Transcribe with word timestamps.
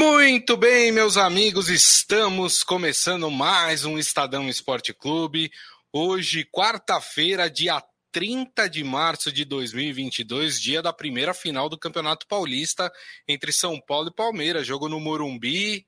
Muito 0.00 0.56
bem, 0.56 0.92
meus 0.92 1.16
amigos, 1.16 1.68
estamos 1.68 2.62
começando 2.62 3.28
mais 3.32 3.84
um 3.84 3.98
Estadão 3.98 4.48
Esporte 4.48 4.94
Clube. 4.94 5.50
Hoje, 5.92 6.44
quarta-feira, 6.44 7.50
dia 7.50 7.82
30 8.12 8.70
de 8.70 8.84
março 8.84 9.32
de 9.32 9.44
2022, 9.44 10.60
dia 10.60 10.80
da 10.80 10.92
primeira 10.92 11.34
final 11.34 11.68
do 11.68 11.76
Campeonato 11.76 12.28
Paulista 12.28 12.92
entre 13.26 13.52
São 13.52 13.80
Paulo 13.80 14.10
e 14.10 14.14
Palmeiras. 14.14 14.64
Jogo 14.64 14.88
no 14.88 15.00
Morumbi, 15.00 15.84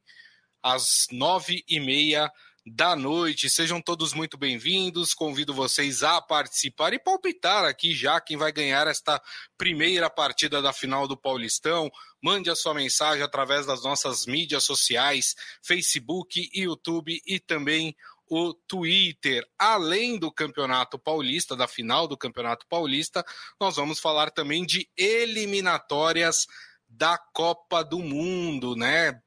às 0.60 1.06
nove 1.12 1.62
e 1.68 1.78
meia 1.78 2.28
da 2.74 2.94
noite. 2.94 3.50
Sejam 3.50 3.80
todos 3.80 4.12
muito 4.12 4.38
bem-vindos. 4.38 5.12
Convido 5.12 5.52
vocês 5.52 6.02
a 6.02 6.20
participar 6.20 6.92
e 6.92 6.98
palpitar 6.98 7.64
aqui 7.64 7.94
já 7.94 8.20
quem 8.20 8.36
vai 8.36 8.52
ganhar 8.52 8.86
esta 8.86 9.20
primeira 9.58 10.08
partida 10.08 10.62
da 10.62 10.72
final 10.72 11.08
do 11.08 11.16
Paulistão. 11.16 11.90
Mande 12.22 12.48
a 12.48 12.54
sua 12.54 12.72
mensagem 12.72 13.22
através 13.22 13.66
das 13.66 13.82
nossas 13.82 14.24
mídias 14.24 14.64
sociais, 14.64 15.34
Facebook, 15.62 16.48
YouTube 16.54 17.20
e 17.26 17.40
também 17.40 17.94
o 18.28 18.54
Twitter. 18.54 19.44
Além 19.58 20.16
do 20.16 20.30
Campeonato 20.30 20.98
Paulista, 20.98 21.56
da 21.56 21.66
final 21.66 22.06
do 22.06 22.16
Campeonato 22.16 22.66
Paulista, 22.68 23.24
nós 23.60 23.74
vamos 23.74 23.98
falar 23.98 24.30
também 24.30 24.64
de 24.64 24.88
eliminatórias 24.96 26.46
da 26.88 27.18
Copa 27.18 27.82
do 27.82 27.98
Mundo, 27.98 28.76
né? 28.76 29.20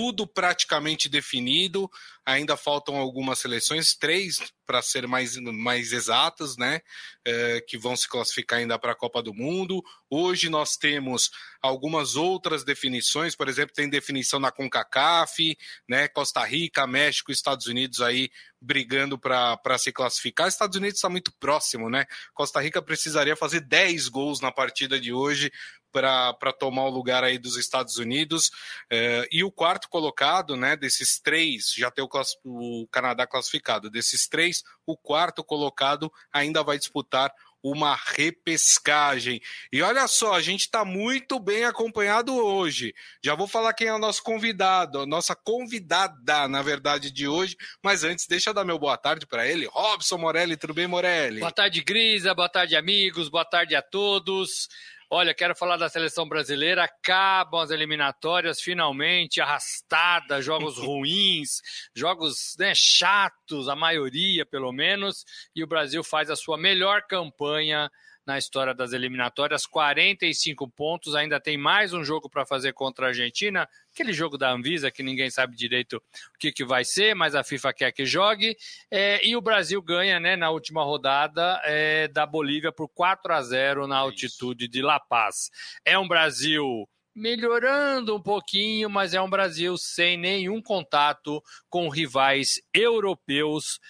Tudo 0.00 0.26
praticamente 0.26 1.10
definido. 1.10 1.90
Ainda 2.24 2.56
faltam 2.56 2.96
algumas 2.96 3.38
seleções, 3.38 3.94
três 3.94 4.38
para 4.66 4.80
ser 4.80 5.06
mais, 5.06 5.36
mais 5.36 5.92
exatas, 5.92 6.56
né? 6.56 6.80
É, 7.22 7.60
que 7.60 7.76
vão 7.76 7.94
se 7.94 8.08
classificar 8.08 8.60
ainda 8.60 8.78
para 8.78 8.92
a 8.92 8.94
Copa 8.94 9.22
do 9.22 9.34
Mundo. 9.34 9.82
Hoje 10.08 10.48
nós 10.48 10.76
temos 10.76 11.30
algumas 11.60 12.16
outras 12.16 12.64
definições, 12.64 13.36
por 13.36 13.46
exemplo, 13.46 13.74
tem 13.74 13.90
definição 13.90 14.40
na 14.40 14.50
CONCACAF, 14.50 15.58
né? 15.86 16.08
Costa 16.08 16.42
Rica, 16.44 16.86
México, 16.86 17.30
Estados 17.30 17.66
Unidos 17.66 18.00
aí 18.00 18.30
brigando 18.60 19.18
para 19.18 19.78
se 19.78 19.92
classificar. 19.92 20.48
Estados 20.48 20.76
Unidos 20.76 20.96
está 20.96 21.08
muito 21.08 21.32
próximo, 21.32 21.90
né? 21.90 22.06
Costa 22.32 22.60
Rica 22.60 22.80
precisaria 22.80 23.34
fazer 23.36 23.60
10 23.60 24.08
gols 24.08 24.40
na 24.40 24.52
partida 24.52 25.00
de 25.00 25.12
hoje 25.12 25.50
para 25.92 26.52
tomar 26.58 26.84
o 26.84 26.90
lugar 26.90 27.24
aí 27.24 27.38
dos 27.38 27.56
Estados 27.56 27.96
Unidos. 27.98 28.50
É, 28.90 29.28
e 29.30 29.44
o 29.44 29.50
quarto 29.50 29.88
colocado, 29.88 30.56
né, 30.56 30.76
desses 30.76 31.20
três, 31.20 31.72
já 31.76 31.90
tem 31.90 32.04
o, 32.04 32.08
o 32.44 32.88
Canadá 32.88 33.26
classificado, 33.26 33.90
desses 33.90 34.28
três, 34.28 34.62
o 34.86 34.96
quarto 34.96 35.44
colocado 35.44 36.10
ainda 36.32 36.62
vai 36.62 36.78
disputar 36.78 37.32
uma 37.62 37.94
repescagem. 37.94 39.40
E 39.72 39.82
olha 39.82 40.06
só, 40.08 40.34
a 40.34 40.40
gente 40.40 40.60
está 40.60 40.84
muito 40.84 41.38
bem 41.38 41.64
acompanhado 41.64 42.34
hoje. 42.34 42.94
Já 43.22 43.34
vou 43.34 43.46
falar 43.46 43.74
quem 43.74 43.88
é 43.88 43.94
o 43.94 43.98
nosso 43.98 44.22
convidado, 44.22 45.00
a 45.00 45.06
nossa 45.06 45.34
convidada, 45.34 46.48
na 46.48 46.62
verdade, 46.62 47.10
de 47.10 47.28
hoje. 47.28 47.56
Mas 47.82 48.02
antes, 48.02 48.26
deixa 48.26 48.50
eu 48.50 48.54
dar 48.54 48.64
meu 48.64 48.78
boa 48.78 48.96
tarde 48.96 49.26
para 49.26 49.46
ele. 49.46 49.68
Robson 49.70 50.18
Morelli, 50.18 50.56
tudo 50.56 50.74
bem, 50.74 50.86
Morelli? 50.86 51.40
Boa 51.40 51.52
tarde, 51.52 51.82
Grisa. 51.82 52.34
Boa 52.34 52.48
tarde, 52.48 52.76
amigos. 52.76 53.28
Boa 53.28 53.44
tarde 53.44 53.74
a 53.74 53.82
todos. 53.82 54.68
Olha, 55.12 55.34
quero 55.34 55.56
falar 55.56 55.76
da 55.76 55.88
seleção 55.88 56.28
brasileira. 56.28 56.84
Acabam 56.84 57.60
as 57.60 57.72
eliminatórias, 57.72 58.60
finalmente, 58.60 59.40
arrastadas, 59.40 60.44
jogos 60.44 60.78
ruins, 60.78 61.60
jogos 61.92 62.54
né, 62.56 62.72
chatos, 62.76 63.68
a 63.68 63.74
maioria 63.74 64.46
pelo 64.46 64.70
menos, 64.70 65.24
e 65.54 65.64
o 65.64 65.66
Brasil 65.66 66.04
faz 66.04 66.30
a 66.30 66.36
sua 66.36 66.56
melhor 66.56 67.02
campanha 67.08 67.90
na 68.26 68.38
história 68.38 68.74
das 68.74 68.92
eliminatórias, 68.92 69.66
45 69.66 70.68
pontos, 70.68 71.14
ainda 71.14 71.40
tem 71.40 71.56
mais 71.56 71.92
um 71.92 72.04
jogo 72.04 72.28
para 72.28 72.46
fazer 72.46 72.72
contra 72.72 73.06
a 73.06 73.08
Argentina, 73.08 73.68
aquele 73.92 74.12
jogo 74.12 74.36
da 74.36 74.50
Anvisa 74.50 74.90
que 74.90 75.02
ninguém 75.02 75.30
sabe 75.30 75.56
direito 75.56 75.96
o 75.96 76.38
que, 76.38 76.52
que 76.52 76.64
vai 76.64 76.84
ser, 76.84 77.14
mas 77.14 77.34
a 77.34 77.42
FIFA 77.42 77.72
quer 77.72 77.92
que 77.92 78.04
jogue, 78.04 78.56
é, 78.90 79.26
e 79.26 79.36
o 79.36 79.40
Brasil 79.40 79.82
ganha 79.82 80.20
né, 80.20 80.36
na 80.36 80.50
última 80.50 80.84
rodada 80.84 81.60
é, 81.64 82.08
da 82.08 82.26
Bolívia 82.26 82.72
por 82.72 82.88
4 82.88 83.32
a 83.32 83.42
0 83.42 83.86
na 83.86 83.96
altitude 83.96 84.68
de 84.68 84.82
La 84.82 85.00
Paz. 85.00 85.50
É 85.84 85.98
um 85.98 86.06
Brasil 86.06 86.88
melhorando 87.14 88.16
um 88.16 88.22
pouquinho, 88.22 88.88
mas 88.88 89.14
é 89.14 89.20
um 89.20 89.28
Brasil 89.28 89.76
sem 89.76 90.16
nenhum 90.16 90.62
contato 90.62 91.42
com 91.68 91.88
rivais 91.88 92.60
europeus 92.72 93.80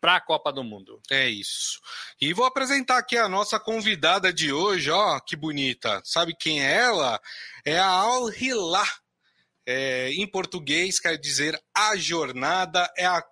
para 0.00 0.16
a 0.16 0.20
Copa 0.20 0.52
do 0.52 0.64
Mundo. 0.64 1.00
É 1.10 1.28
isso. 1.28 1.80
E 2.20 2.32
vou 2.32 2.46
apresentar 2.46 2.98
aqui 2.98 3.16
a 3.16 3.28
nossa 3.28 3.60
convidada 3.60 4.32
de 4.32 4.52
hoje, 4.52 4.90
ó, 4.90 5.20
que 5.20 5.36
bonita. 5.36 6.00
Sabe 6.04 6.34
quem 6.34 6.64
é 6.64 6.72
ela? 6.72 7.20
É 7.64 7.78
a 7.78 7.86
Al 7.86 8.32
Hilal. 8.32 8.86
É, 9.66 10.10
em 10.12 10.26
português 10.26 10.98
quer 10.98 11.16
dizer 11.18 11.60
a 11.76 11.96
jornada, 11.96 12.90
é 12.96 13.06
a 13.06 13.22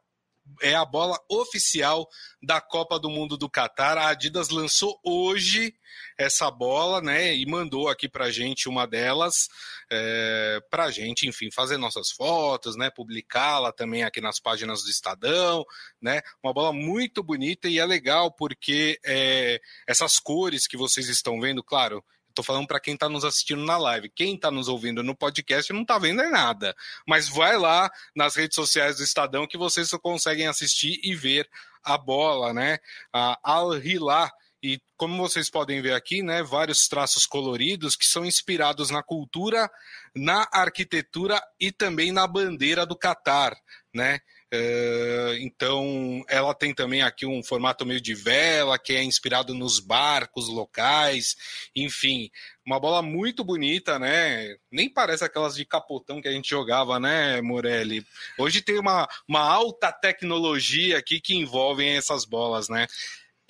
é 0.63 0.75
a 0.75 0.85
bola 0.85 1.19
oficial 1.29 2.09
da 2.43 2.61
Copa 2.61 2.99
do 2.99 3.11
Mundo 3.11 3.37
do 3.37 3.49
Catar. 3.49 3.99
A 3.99 4.09
Adidas 4.09 4.49
lançou 4.49 4.99
hoje 5.05 5.75
essa 6.17 6.51
bola, 6.51 7.01
né? 7.01 7.35
E 7.35 7.47
mandou 7.47 7.89
aqui 7.89 8.09
pra 8.09 8.31
gente 8.31 8.69
uma 8.69 8.87
delas, 8.87 9.49
é, 9.91 10.61
pra 10.71 10.91
gente, 10.91 11.29
enfim, 11.29 11.51
fazer 11.51 11.77
nossas 11.77 12.11
fotos, 12.11 12.77
né? 12.77 12.91
Publicá-la 12.91 13.73
também 13.73 14.03
aqui 14.03 14.21
nas 14.21 14.41
páginas 14.41 14.83
do 14.83 14.91
Estadão, 14.91 15.65
né? 16.01 16.21
Uma 16.43 16.53
bola 16.53 16.73
muito 16.73 17.23
bonita 17.23 17.69
e 17.69 17.79
é 17.79 17.87
legal 17.87 18.33
porque 18.33 18.99
é, 19.05 19.61
essas 19.87 20.19
cores 20.19 20.67
que 20.67 20.77
vocês 20.77 21.09
estão 21.09 21.41
vendo, 21.41 21.63
claro, 21.63 22.05
Tô 22.39 22.43
falando 22.45 22.69
para 22.69 22.79
quem 22.79 22.95
está 22.95 23.09
nos 23.09 23.25
assistindo 23.25 23.65
na 23.65 23.77
live. 23.77 24.09
Quem 24.11 24.37
está 24.37 24.49
nos 24.49 24.69
ouvindo 24.69 25.03
no 25.03 25.13
podcast 25.13 25.73
não 25.73 25.83
está 25.83 25.99
vendo 25.99 26.23
é 26.23 26.29
nada. 26.29 26.73
Mas 27.05 27.29
vai 27.29 27.59
lá 27.59 27.91
nas 28.15 28.37
redes 28.37 28.55
sociais 28.55 28.99
do 28.99 29.03
Estadão 29.03 29.45
que 29.45 29.59
vocês 29.59 29.91
conseguem 30.01 30.47
assistir 30.47 31.01
e 31.03 31.17
ver 31.17 31.51
a 31.83 31.99
bola, 31.99 32.55
né? 32.55 32.79
A 33.13 33.37
Al 33.43 33.77
Hilal 33.77 34.31
e 34.63 34.81
como 34.97 35.17
vocês 35.17 35.51
podem 35.51 35.83
ver 35.83 35.95
aqui, 35.95 36.23
né, 36.23 36.41
vários 36.45 36.87
traços 36.87 37.27
coloridos 37.27 37.97
que 37.97 38.07
são 38.07 38.25
inspirados 38.25 38.89
na 38.89 39.03
cultura, 39.03 39.69
na 40.15 40.47
arquitetura 40.53 41.43
e 41.59 41.73
também 41.73 42.13
na 42.13 42.25
bandeira 42.25 42.87
do 42.87 42.95
Catar, 42.95 43.57
né? 43.93 44.21
É, 44.51 45.37
então, 45.41 46.25
ela 46.27 46.55
tem 46.55 46.75
também 46.75 47.03
aqui 47.03 47.27
um 47.27 47.43
formato 47.43 47.85
meio 47.85 48.01
de 48.01 48.15
vela, 48.15 48.79
que 48.79 48.95
é 48.95 49.03
inspirado 49.03 49.53
nos 49.53 49.79
barcos 49.79 50.49
locais, 50.49 51.37
enfim, 51.77 52.31
uma 52.65 52.81
bola 52.81 53.03
muito 53.03 53.45
bonita, 53.45 53.99
né? 53.99 54.57
Nem 54.71 54.89
parece 54.89 55.23
aquelas 55.23 55.55
de 55.55 55.67
capotão 55.67 56.23
que 56.23 56.29
a 56.29 56.33
gente 56.33 56.49
jogava, 56.49 56.99
né, 56.99 57.43
Morelli? 57.43 58.07
Hoje 58.39 58.63
tem 58.63 58.79
uma, 58.79 59.07
uma 59.29 59.41
alta 59.41 59.93
tecnologia 59.93 60.97
aqui 60.99 61.21
que 61.21 61.35
envolvem 61.35 61.97
essas 61.97 62.25
bolas, 62.25 62.71
né? 62.71 62.87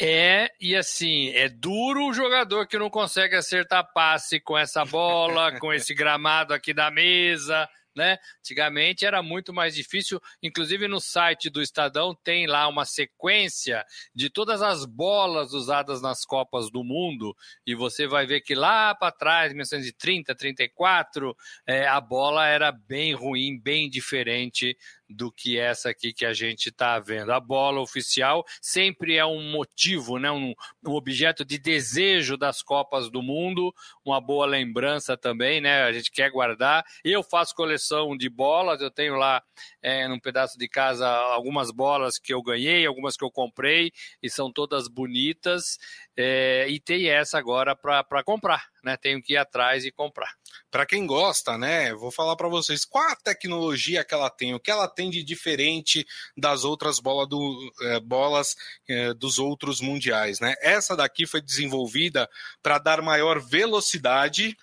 É, 0.00 0.48
e 0.60 0.76
assim, 0.76 1.30
é 1.30 1.48
duro 1.48 2.06
o 2.06 2.12
jogador 2.12 2.68
que 2.68 2.78
não 2.78 2.88
consegue 2.88 3.34
acertar 3.34 3.92
passe 3.92 4.38
com 4.38 4.56
essa 4.56 4.84
bola, 4.84 5.58
com 5.58 5.72
esse 5.72 5.92
gramado 5.92 6.54
aqui 6.54 6.72
da 6.72 6.88
mesa, 6.88 7.68
né? 7.98 8.16
Antigamente 8.38 9.04
era 9.04 9.20
muito 9.22 9.52
mais 9.52 9.74
difícil, 9.74 10.20
inclusive 10.40 10.86
no 10.86 11.00
site 11.00 11.50
do 11.50 11.60
Estadão 11.60 12.14
tem 12.14 12.46
lá 12.46 12.68
uma 12.68 12.84
sequência 12.84 13.84
de 14.14 14.30
todas 14.30 14.62
as 14.62 14.86
bolas 14.86 15.52
usadas 15.52 16.00
nas 16.00 16.24
Copas 16.24 16.70
do 16.70 16.84
Mundo 16.84 17.36
e 17.66 17.74
você 17.74 18.06
vai 18.06 18.24
ver 18.24 18.40
que 18.40 18.54
lá 18.54 18.94
para 18.94 19.10
trás, 19.10 19.52
1930, 19.52 20.32
34, 20.32 21.36
é, 21.66 21.88
a 21.88 22.00
bola 22.00 22.46
era 22.46 22.70
bem 22.70 23.12
ruim, 23.12 23.58
bem 23.60 23.90
diferente 23.90 24.78
do 25.08 25.32
que 25.32 25.58
essa 25.58 25.90
aqui 25.90 26.12
que 26.12 26.26
a 26.26 26.32
gente 26.32 26.68
está 26.68 26.98
vendo. 26.98 27.32
A 27.32 27.40
bola 27.40 27.80
oficial 27.80 28.44
sempre 28.60 29.16
é 29.16 29.24
um 29.24 29.50
motivo, 29.50 30.18
né? 30.18 30.30
um, 30.30 30.54
um 30.86 30.92
objeto 30.92 31.44
de 31.44 31.58
desejo 31.58 32.36
das 32.36 32.62
Copas 32.62 33.10
do 33.10 33.22
Mundo, 33.22 33.74
uma 34.04 34.20
boa 34.20 34.46
lembrança 34.46 35.16
também, 35.16 35.60
né? 35.60 35.82
A 35.84 35.92
gente 35.92 36.10
quer 36.10 36.30
guardar. 36.30 36.84
Eu 37.04 37.22
faço 37.22 37.54
coleção 37.54 38.16
de 38.16 38.28
bolas, 38.28 38.80
eu 38.80 38.90
tenho 38.90 39.16
lá 39.16 39.42
é, 39.82 40.06
num 40.08 40.18
pedaço 40.18 40.58
de 40.58 40.68
casa 40.68 41.08
algumas 41.08 41.70
bolas 41.70 42.18
que 42.18 42.32
eu 42.32 42.42
ganhei, 42.42 42.86
algumas 42.86 43.16
que 43.16 43.24
eu 43.24 43.30
comprei, 43.30 43.92
e 44.22 44.28
são 44.28 44.52
todas 44.52 44.88
bonitas. 44.88 45.78
É, 46.20 46.66
e 46.68 46.80
tem 46.80 47.08
essa 47.08 47.38
agora 47.38 47.76
para 47.76 48.24
comprar, 48.24 48.66
né? 48.82 48.96
Tenho 48.96 49.22
que 49.22 49.34
ir 49.34 49.36
atrás 49.36 49.84
e 49.84 49.92
comprar. 49.92 50.34
Para 50.68 50.84
quem 50.84 51.06
gosta, 51.06 51.56
né? 51.56 51.94
Vou 51.94 52.10
falar 52.10 52.34
para 52.34 52.48
vocês 52.48 52.84
qual 52.84 53.08
a 53.08 53.14
tecnologia 53.14 54.04
que 54.04 54.12
ela 54.12 54.28
tem, 54.28 54.52
o 54.52 54.58
que 54.58 54.68
ela 54.68 54.88
tem 54.88 55.10
de 55.10 55.22
diferente 55.22 56.04
das 56.36 56.64
outras 56.64 56.98
bola 56.98 57.24
do, 57.24 57.72
é, 57.82 58.00
bolas 58.00 58.56
é, 58.88 59.14
dos 59.14 59.38
outros 59.38 59.80
mundiais, 59.80 60.40
né? 60.40 60.56
Essa 60.60 60.96
daqui 60.96 61.24
foi 61.24 61.40
desenvolvida 61.40 62.28
para 62.60 62.78
dar 62.78 63.00
maior 63.00 63.38
velocidade 63.38 64.56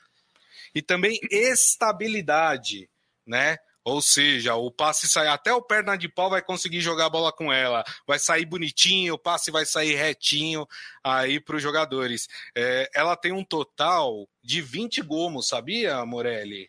e 0.73 0.81
também 0.81 1.17
estabilidade, 1.31 2.89
né? 3.25 3.57
Ou 3.85 4.01
seja, 4.01 4.55
o 4.55 4.71
passe 4.71 5.07
sai 5.07 5.27
até 5.27 5.53
o 5.53 5.61
perna 5.61 5.95
de 5.95 6.09
pau 6.09 6.27
vai 6.27 6.41
conseguir 6.41 6.81
jogar 6.81 7.05
a 7.05 7.09
bola 7.09 7.31
com 7.31 7.53
ela. 7.53 7.83
Vai 8.07 8.17
sair 8.17 8.43
bonitinho, 8.43 9.13
o 9.13 9.19
passe 9.19 9.51
vai 9.51 9.63
sair 9.63 9.93
retinho 9.93 10.67
aí 11.03 11.39
para 11.39 11.55
os 11.55 11.61
jogadores. 11.61 12.27
É, 12.57 12.89
ela 12.95 13.15
tem 13.15 13.31
um 13.31 13.43
total 13.43 14.27
de 14.43 14.59
20 14.59 15.03
gomos, 15.03 15.47
sabia, 15.49 16.03
Morelli? 16.03 16.67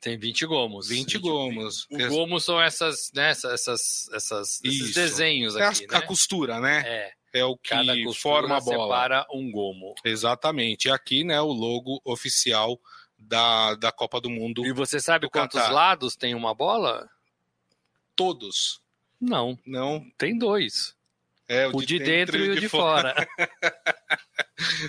Tem 0.00 0.16
20 0.16 0.46
gomos. 0.46 0.88
20 0.88 1.18
gomos. 1.18 1.88
O 1.90 2.08
gomo 2.08 2.38
são 2.38 2.62
essas, 2.62 3.10
né, 3.12 3.30
essas, 3.30 4.08
essas, 4.14 4.60
esses 4.62 4.94
desenhos 4.94 5.56
aqui, 5.56 5.84
é 5.84 5.88
a, 5.88 5.92
né? 5.92 5.98
a 5.98 6.02
costura, 6.02 6.60
né? 6.60 6.84
É. 6.86 7.12
É 7.34 7.44
o 7.44 7.56
que 7.56 7.74
forma 8.14 8.56
a 8.56 8.60
bola. 8.60 8.84
separa 8.84 9.26
um 9.30 9.50
gomo. 9.50 9.94
Exatamente. 10.04 10.88
E 10.88 10.90
aqui, 10.90 11.22
né, 11.22 11.38
o 11.40 11.52
logo 11.52 12.00
oficial 12.04 12.80
da, 13.26 13.74
da 13.74 13.92
Copa 13.92 14.20
do 14.20 14.30
Mundo. 14.30 14.64
E 14.64 14.72
você 14.72 15.00
sabe 15.00 15.28
quantos 15.28 15.68
lados 15.68 16.16
tem 16.16 16.34
uma 16.34 16.54
bola? 16.54 17.08
Todos. 18.14 18.80
Não. 19.20 19.58
Não. 19.66 20.04
Tem 20.16 20.36
dois. 20.36 20.94
É, 21.48 21.68
o, 21.68 21.80
de, 21.80 21.86
de 21.86 21.98
dentro, 22.00 22.36
e 22.38 22.50
o 22.50 22.60
de 22.60 22.68
fora. 22.68 23.14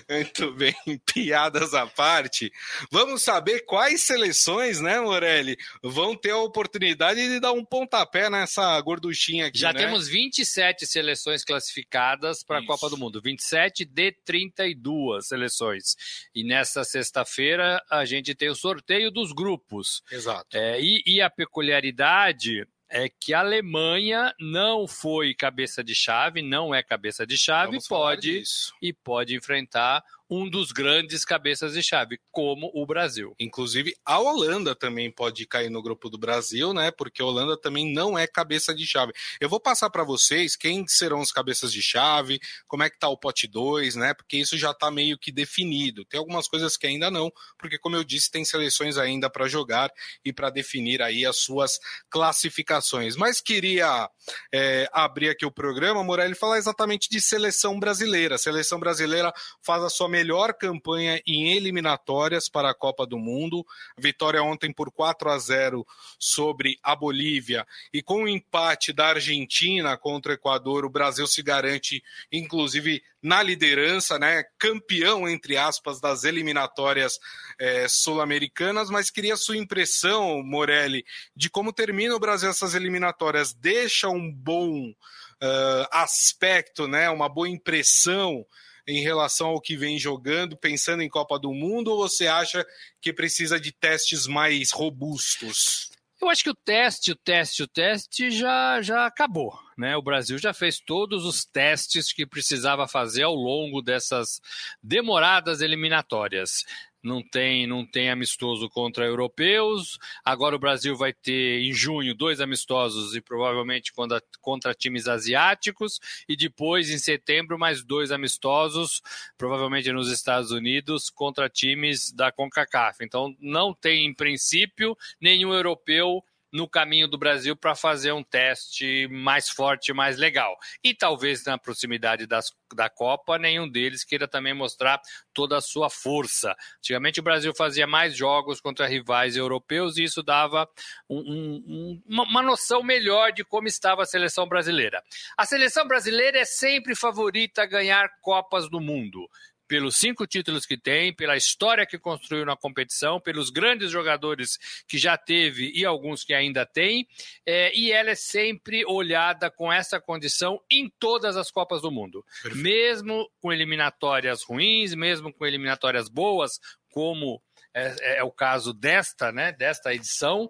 Muito 0.09 0.53
bem, 0.53 0.75
piadas 1.13 1.73
à 1.73 1.85
parte. 1.85 2.51
Vamos 2.91 3.21
saber 3.21 3.61
quais 3.61 4.01
seleções, 4.01 4.79
né, 4.79 4.99
Morelli, 4.99 5.57
vão 5.83 6.15
ter 6.15 6.31
a 6.31 6.37
oportunidade 6.37 7.27
de 7.27 7.39
dar 7.39 7.51
um 7.51 7.65
pontapé 7.65 8.29
nessa 8.29 8.79
gorduchinha 8.81 9.47
aqui. 9.47 9.57
Já 9.57 9.73
né? 9.73 9.79
temos 9.79 10.07
27 10.07 10.85
seleções 10.85 11.43
classificadas 11.43 12.43
para 12.43 12.59
a 12.59 12.65
Copa 12.65 12.89
do 12.89 12.97
Mundo, 12.97 13.21
27 13.21 13.85
de 13.85 14.11
32 14.25 15.27
seleções. 15.27 15.95
E 16.33 16.43
nessa 16.43 16.83
sexta-feira 16.83 17.83
a 17.89 18.05
gente 18.05 18.33
tem 18.33 18.49
o 18.49 18.55
sorteio 18.55 19.11
dos 19.11 19.31
grupos. 19.33 20.01
Exato. 20.11 20.57
É, 20.57 20.79
e, 20.79 21.03
e 21.05 21.21
a 21.21 21.29
peculiaridade 21.29 22.65
é 22.89 23.09
que 23.09 23.33
a 23.33 23.39
Alemanha 23.39 24.33
não 24.39 24.87
foi 24.87 25.33
cabeça 25.33 25.83
de 25.83 25.93
chave, 25.93 26.41
não 26.41 26.73
é 26.73 26.81
cabeça 26.81 27.25
de 27.25 27.37
chave, 27.37 27.71
Vamos 27.71 27.87
pode 27.87 28.43
e 28.81 28.93
pode 28.93 29.35
enfrentar 29.35 30.03
um 30.29 30.49
dos 30.49 30.71
grandes 30.71 31.23
cabeças 31.23 31.73
de 31.73 31.81
chave, 31.81 32.19
como 32.31 32.69
o 32.73 32.85
Brasil. 32.85 33.33
Inclusive, 33.39 33.95
a 34.05 34.19
Holanda 34.19 34.75
também 34.75 35.11
pode 35.11 35.45
cair 35.45 35.69
no 35.69 35.81
grupo 35.81 36.09
do 36.09 36.17
Brasil, 36.17 36.73
né? 36.73 36.91
Porque 36.91 37.21
a 37.21 37.25
Holanda 37.25 37.57
também 37.57 37.91
não 37.93 38.17
é 38.17 38.27
cabeça 38.27 38.73
de 38.73 38.85
chave. 38.85 39.13
Eu 39.39 39.49
vou 39.49 39.59
passar 39.59 39.89
para 39.89 40.03
vocês 40.03 40.55
quem 40.55 40.85
serão 40.87 41.21
os 41.21 41.31
cabeças 41.31 41.71
de 41.71 41.81
chave, 41.81 42.39
como 42.67 42.83
é 42.83 42.89
que 42.89 42.99
tá 42.99 43.07
o 43.07 43.17
pote 43.17 43.47
2, 43.47 43.95
né? 43.95 44.13
Porque 44.13 44.37
isso 44.37 44.57
já 44.57 44.73
tá 44.73 44.91
meio 44.91 45.17
que 45.17 45.31
definido. 45.31 46.03
Tem 46.05 46.19
algumas 46.19 46.47
coisas 46.47 46.75
que 46.75 46.87
ainda 46.87 47.09
não, 47.09 47.31
porque 47.57 47.77
como 47.77 47.95
eu 47.95 48.03
disse, 48.03 48.29
tem 48.29 48.43
seleções 48.43 48.97
ainda 48.97 49.29
para 49.29 49.47
jogar 49.47 49.91
e 50.23 50.33
para 50.33 50.49
definir 50.49 51.01
aí 51.01 51.25
as 51.25 51.37
suas 51.37 51.79
classificações. 52.09 53.15
Mas 53.15 53.39
queria 53.39 54.09
é, 54.53 54.89
abrir 54.91 55.29
aqui 55.29 55.45
o 55.45 55.51
programa, 55.51 56.03
Morelli, 56.03 56.35
falar 56.35 56.57
exatamente 56.57 57.09
de 57.09 57.21
seleção 57.21 57.79
brasileira. 57.79 58.35
A 58.35 58.39
seleção 58.39 58.79
brasileira 58.79 59.33
faz 59.61 59.83
a 59.83 59.89
sua 59.89 60.09
melhor 60.17 60.51
campanha 60.55 61.21
em 61.27 61.55
eliminatórias 61.55 62.49
para 62.49 62.71
a 62.71 62.73
Copa 62.73 63.05
do 63.05 63.19
Mundo. 63.19 63.63
Vitória 63.95 64.41
ontem 64.41 64.73
por 64.73 64.91
4 64.91 65.29
a 65.29 65.37
0 65.37 65.85
sobre 66.17 66.79
a 66.81 66.95
Bolívia 66.95 67.67
e 67.93 68.01
com 68.01 68.23
o 68.23 68.27
empate 68.27 68.91
da 68.91 69.09
Argentina 69.09 69.95
contra 69.95 70.31
o 70.31 70.35
Equador, 70.35 70.85
o 70.85 70.89
Brasil 70.89 71.27
se 71.27 71.43
garante, 71.43 72.03
inclusive, 72.31 73.03
na 73.21 73.43
liderança, 73.43 74.17
né? 74.17 74.43
Campeão, 74.57 75.29
entre 75.29 75.55
aspas, 75.55 76.01
das 76.01 76.23
eliminatórias 76.23 77.19
é, 77.59 77.87
sul-americanas. 77.87 78.89
Mas 78.89 79.11
queria 79.11 79.37
sua 79.37 79.57
impressão, 79.57 80.41
Morelli, 80.41 81.05
de 81.35 81.47
como 81.47 81.71
termina 81.71 82.15
o 82.15 82.19
Brasil 82.19 82.49
essas 82.49 82.73
eliminatórias. 82.73 83.53
Deixa 83.53 84.09
um 84.09 84.31
bom 84.31 84.89
uh, 84.89 85.87
aspecto, 85.91 86.87
né? 86.87 87.07
Uma 87.09 87.29
boa 87.29 87.47
impressão 87.47 88.43
em 88.87 89.01
relação 89.01 89.47
ao 89.49 89.61
que 89.61 89.75
vem 89.75 89.99
jogando, 89.99 90.55
pensando 90.55 91.03
em 91.03 91.09
Copa 91.09 91.37
do 91.37 91.53
Mundo, 91.53 91.91
ou 91.91 91.97
você 91.97 92.27
acha 92.27 92.65
que 93.01 93.11
precisa 93.11 93.59
de 93.59 93.71
testes 93.71 94.25
mais 94.25 94.71
robustos? 94.71 95.91
Eu 96.19 96.29
acho 96.29 96.43
que 96.43 96.49
o 96.49 96.55
teste, 96.55 97.11
o 97.11 97.15
teste, 97.15 97.61
o 97.61 97.67
teste 97.67 98.31
já, 98.31 98.81
já 98.81 99.05
acabou. 99.05 99.53
Né? 99.77 99.95
O 99.95 100.01
Brasil 100.01 100.37
já 100.39 100.51
fez 100.51 100.79
todos 100.79 101.25
os 101.25 101.45
testes 101.45 102.11
que 102.11 102.25
precisava 102.25 102.87
fazer 102.87 103.23
ao 103.23 103.35
longo 103.35 103.83
dessas 103.83 104.41
demoradas 104.81 105.61
eliminatórias 105.61 106.65
não 107.03 107.21
tem, 107.21 107.65
não 107.67 107.85
tem 107.85 108.09
amistoso 108.09 108.69
contra 108.69 109.05
europeus. 109.05 109.97
Agora 110.23 110.55
o 110.55 110.59
Brasil 110.59 110.95
vai 110.95 111.13
ter 111.13 111.61
em 111.61 111.73
junho 111.73 112.15
dois 112.15 112.41
amistosos 112.41 113.15
e 113.15 113.21
provavelmente 113.21 113.93
contra, 113.93 114.21
contra 114.41 114.73
times 114.73 115.07
asiáticos 115.07 115.99
e 116.27 116.35
depois 116.35 116.89
em 116.89 116.97
setembro 116.97 117.57
mais 117.57 117.83
dois 117.83 118.11
amistosos, 118.11 119.01
provavelmente 119.37 119.91
nos 119.91 120.11
Estados 120.11 120.51
Unidos 120.51 121.09
contra 121.09 121.49
times 121.49 122.11
da 122.11 122.31
CONCACAF. 122.31 123.03
Então 123.03 123.35
não 123.39 123.73
tem 123.73 124.05
em 124.05 124.13
princípio 124.13 124.97
nenhum 125.21 125.53
europeu 125.53 126.23
no 126.51 126.67
caminho 126.67 127.07
do 127.07 127.17
Brasil 127.17 127.55
para 127.55 127.75
fazer 127.75 128.11
um 128.11 128.23
teste 128.23 129.07
mais 129.09 129.49
forte, 129.49 129.93
mais 129.93 130.17
legal. 130.17 130.57
E 130.83 130.93
talvez 130.93 131.43
na 131.45 131.57
proximidade 131.57 132.25
das, 132.25 132.51
da 132.73 132.89
Copa, 132.89 133.37
nenhum 133.37 133.69
deles 133.69 134.03
queira 134.03 134.27
também 134.27 134.53
mostrar 134.53 135.01
toda 135.33 135.57
a 135.57 135.61
sua 135.61 135.89
força. 135.89 136.55
Antigamente 136.79 137.19
o 137.19 137.23
Brasil 137.23 137.53
fazia 137.55 137.85
mais 137.85 138.15
jogos 138.15 138.61
contra 138.61 138.87
rivais 138.87 139.35
europeus 139.35 139.97
e 139.97 140.03
isso 140.03 140.23
dava 140.23 140.67
um, 141.09 141.19
um, 141.19 142.01
uma, 142.07 142.23
uma 142.23 142.41
noção 142.41 142.81
melhor 142.81 143.31
de 143.31 143.43
como 143.43 143.67
estava 143.67 144.03
a 144.03 144.05
seleção 144.05 144.47
brasileira. 144.47 145.03
A 145.37 145.45
seleção 145.45 145.87
brasileira 145.87 146.39
é 146.39 146.45
sempre 146.45 146.95
favorita 146.95 147.63
a 147.63 147.65
ganhar 147.65 148.09
Copas 148.21 148.69
do 148.69 148.79
Mundo 148.79 149.27
pelos 149.67 149.97
cinco 149.97 150.25
títulos 150.25 150.65
que 150.65 150.77
tem, 150.77 151.13
pela 151.13 151.35
história 151.35 151.85
que 151.85 151.99
construiu 151.99 152.45
na 152.45 152.55
competição, 152.55 153.19
pelos 153.19 153.49
grandes 153.49 153.91
jogadores 153.91 154.57
que 154.87 154.97
já 154.97 155.17
teve 155.17 155.71
e 155.75 155.85
alguns 155.85 156.23
que 156.23 156.33
ainda 156.33 156.65
tem, 156.65 157.07
é, 157.45 157.75
e 157.77 157.91
ela 157.91 158.11
é 158.11 158.15
sempre 158.15 158.85
olhada 158.85 159.51
com 159.51 159.71
essa 159.71 159.99
condição 159.99 160.59
em 160.71 160.89
todas 160.99 161.35
as 161.35 161.51
Copas 161.51 161.81
do 161.81 161.91
Mundo. 161.91 162.23
Perfeito. 162.41 162.63
Mesmo 162.63 163.29
com 163.41 163.51
eliminatórias 163.51 164.43
ruins, 164.43 164.93
mesmo 164.93 165.33
com 165.33 165.45
eliminatórias 165.45 166.07
boas, 166.07 166.59
como 166.89 167.41
é, 167.73 168.17
é 168.19 168.23
o 168.23 168.31
caso 168.31 168.73
desta, 168.73 169.31
né, 169.31 169.51
desta 169.51 169.93
edição, 169.93 170.49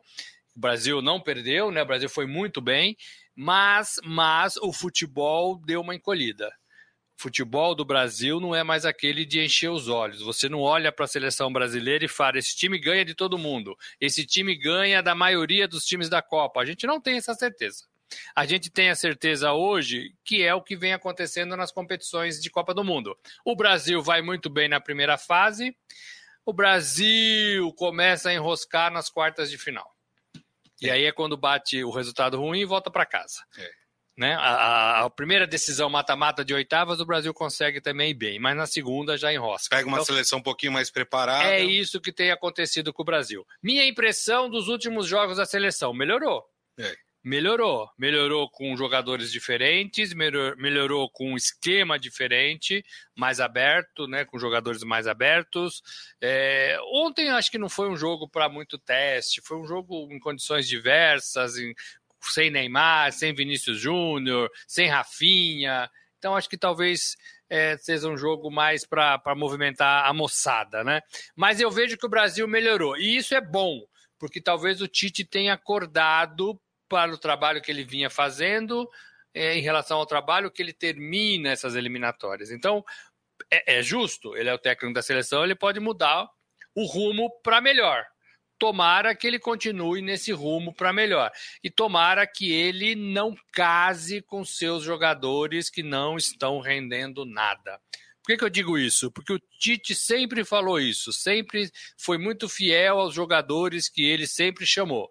o 0.56 0.60
Brasil 0.60 1.02
não 1.02 1.20
perdeu, 1.20 1.72
né, 1.72 1.82
o 1.82 1.86
Brasil 1.86 2.10
foi 2.10 2.26
muito 2.26 2.62
bem, 2.62 2.96
mas, 3.36 3.96
mas 4.04 4.58
o 4.58 4.72
futebol 4.72 5.60
deu 5.64 5.82
uma 5.82 5.96
encolhida 5.96 6.52
futebol 7.18 7.74
do 7.76 7.84
Brasil 7.84 8.40
não 8.40 8.56
é 8.56 8.64
mais 8.64 8.86
aquele 8.86 9.26
de 9.26 9.44
encher 9.44 9.70
os 9.70 9.90
olhos. 9.90 10.22
Você 10.22 10.48
não 10.48 10.62
olha 10.62 10.92
para 10.92 11.06
a 11.06 11.08
seleção 11.08 11.52
brasileira 11.52 12.06
e 12.06 12.08
fala: 12.08 12.38
esse 12.38 12.56
time 12.56 12.80
ganha 12.80 13.04
de 13.04 13.16
todo 13.16 13.38
mundo, 13.38 13.76
esse 14.00 14.26
time 14.26 14.56
ganha 14.56 15.02
da 15.02 15.16
maioria 15.16 15.68
dos 15.68 15.84
times 15.84 16.08
da 16.08 16.22
Copa. 16.22 16.62
A 16.62 16.66
gente 16.66 16.86
não 16.86 17.02
tem 17.02 17.18
essa 17.18 17.34
certeza. 17.34 17.86
A 18.34 18.46
gente 18.46 18.70
tem 18.70 18.90
a 18.90 18.96
certeza 18.96 19.52
hoje 19.52 20.14
que 20.24 20.42
é 20.42 20.54
o 20.54 20.62
que 20.62 20.78
vem 20.78 20.94
acontecendo 20.94 21.58
nas 21.58 21.72
competições 21.72 22.40
de 22.40 22.50
Copa 22.50 22.74
do 22.74 22.84
Mundo. 22.84 23.18
O 23.44 23.56
Brasil 23.56 24.02
vai 24.02 24.22
muito 24.22 24.50
bem 24.50 24.70
na 24.70 24.80
primeira 24.80 25.18
fase, 25.18 25.76
o 26.46 26.54
Brasil 26.54 27.74
começa 27.74 28.30
a 28.30 28.34
enroscar 28.34 28.92
nas 28.92 29.10
quartas 29.10 29.50
de 29.52 29.58
final. 29.58 29.94
E 30.82 30.90
aí 30.90 31.04
é 31.04 31.12
quando 31.12 31.36
bate 31.36 31.84
o 31.84 31.90
resultado 31.90 32.40
ruim 32.40 32.62
e 32.62 32.66
volta 32.66 32.90
para 32.90 33.06
casa. 33.06 33.44
É. 33.58 33.87
Né? 34.18 34.34
A, 34.34 35.06
a, 35.06 35.10
primeira 35.12 35.46
decisão 35.46 35.92
mata-mata 35.92 36.44
de 36.44 36.52
oitavas, 36.52 37.00
o 37.00 37.06
Brasil 37.06 37.32
consegue 37.36 37.80
também 37.80 38.18
bem, 38.18 38.40
mas 38.40 38.58
na 38.58 38.66
segunda 38.66 39.16
já 39.16 39.32
enrosca. 39.32 39.76
Pega 39.76 39.88
uma 39.88 39.98
então, 39.98 40.06
seleção 40.06 40.40
um 40.40 40.42
pouquinho 40.44 40.72
mais 40.72 40.90
preparada. 40.90 41.50
É 41.50 41.64
isso 41.64 42.02
que 42.02 42.12
tem 42.12 42.32
acontecido 42.32 42.92
com 42.92 43.04
o 43.04 43.06
Brasil. 43.06 43.46
Minha 43.62 43.86
impressão 43.86 44.50
dos 44.50 44.70
últimos 44.70 45.06
jogos 45.06 45.38
da 45.38 45.46
seleção 45.46 45.94
melhorou. 45.94 46.44
É. 46.80 46.96
Melhorou. 47.24 47.90
Melhorou 47.98 48.50
com 48.50 48.76
jogadores 48.78 49.32
diferentes, 49.32 50.14
melhor, 50.14 50.56
melhorou 50.56 51.10
com 51.12 51.34
um 51.34 51.36
esquema 51.36 52.00
diferente, 52.00 52.84
mais 53.16 53.40
aberto, 53.40 54.08
né? 54.08 54.24
Com 54.24 54.40
jogadores 54.40 54.82
mais 54.84 55.08
abertos. 55.08 55.84
É, 56.22 56.78
ontem 56.94 57.30
acho 57.30 57.52
que 57.52 57.58
não 57.58 57.70
foi 57.70 57.90
um 57.90 57.98
jogo 57.98 58.30
para 58.30 58.48
muito 58.50 58.80
teste, 58.80 59.42
foi 59.44 59.58
um 59.58 59.68
jogo 59.68 60.08
em 60.10 60.20
condições 60.20 60.68
diversas, 60.68 61.58
em, 61.58 61.76
sem 62.22 62.50
Neymar, 62.50 63.12
sem 63.12 63.34
Vinícius 63.34 63.80
Júnior, 63.80 64.50
sem 64.68 64.88
Rafinha. 64.88 65.90
Então 66.18 66.36
acho 66.36 66.50
que 66.50 66.58
talvez 66.58 67.16
é, 67.50 67.78
seja 67.78 68.08
um 68.08 68.18
jogo 68.18 68.52
mais 68.52 68.86
para 68.86 69.36
movimentar 69.36 70.06
a 70.06 70.14
moçada, 70.14 70.84
né? 70.84 71.02
Mas 71.36 71.60
eu 71.60 71.72
vejo 71.72 71.98
que 71.98 72.06
o 72.06 72.10
Brasil 72.10 72.48
melhorou. 72.48 72.98
E 72.98 73.18
isso 73.18 73.36
é 73.36 73.42
bom, 73.42 73.82
porque 74.18 74.42
talvez 74.42 74.82
o 74.82 74.88
Tite 74.88 75.24
tenha 75.24 75.54
acordado 75.54 76.60
para 76.90 77.12
o 77.12 77.18
trabalho 77.18 77.62
que 77.62 77.72
ele 77.72 77.84
vinha 77.84 78.10
fazendo 78.10 78.90
é, 79.34 79.56
em 79.56 79.62
relação 79.62 79.98
ao 79.98 80.06
trabalho 80.06 80.52
que 80.52 80.62
ele 80.62 80.74
termina 80.74 81.50
essas 81.50 81.76
eliminatórias. 81.76 82.52
Então, 82.52 82.84
é, 83.52 83.78
é 83.80 83.82
justo, 83.82 84.36
ele 84.36 84.50
é 84.50 84.54
o 84.54 84.60
técnico 84.60 84.94
da 84.94 85.02
seleção, 85.02 85.44
ele 85.44 85.56
pode 85.56 85.80
mudar 85.80 86.28
o 86.76 86.86
rumo 86.86 87.30
para 87.42 87.62
melhor 87.62 88.06
tomara 88.58 89.16
que 89.16 89.28
ele 89.28 89.40
continue 89.40 90.02
nesse 90.02 90.32
rumo 90.32 90.74
para 90.74 90.94
melhor. 90.94 91.32
E 91.64 91.70
tomara 91.70 92.26
que 92.28 92.52
ele 92.52 92.96
não 92.96 93.36
case 93.52 94.22
com 94.22 94.44
seus 94.44 94.84
jogadores 94.84 95.70
que 95.70 95.84
não 95.84 96.18
estão 96.18 96.60
rendendo 96.60 97.26
nada. 97.26 97.80
Por 98.22 98.34
que, 98.34 98.38
que 98.38 98.44
eu 98.44 98.50
digo 98.50 98.78
isso? 98.78 99.10
Porque 99.12 99.32
o 99.32 99.40
Tite 99.40 99.96
sempre 99.96 100.44
falou 100.44 100.80
isso, 100.80 101.14
sempre 101.14 101.72
foi 101.98 102.18
muito 102.18 102.50
fiel 102.50 103.00
aos 103.00 103.14
jogadores 103.14 103.88
que 103.88 104.04
ele 104.04 104.28
sempre 104.28 104.66
chamou. 104.66 105.08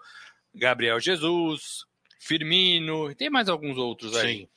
Gabriel 0.54 1.00
Jesus, 1.00 1.86
Firmino, 2.18 3.14
tem 3.14 3.30
mais 3.30 3.48
alguns 3.48 3.78
outros 3.78 4.14
aí. 4.16 4.40
Sim. 4.40 4.48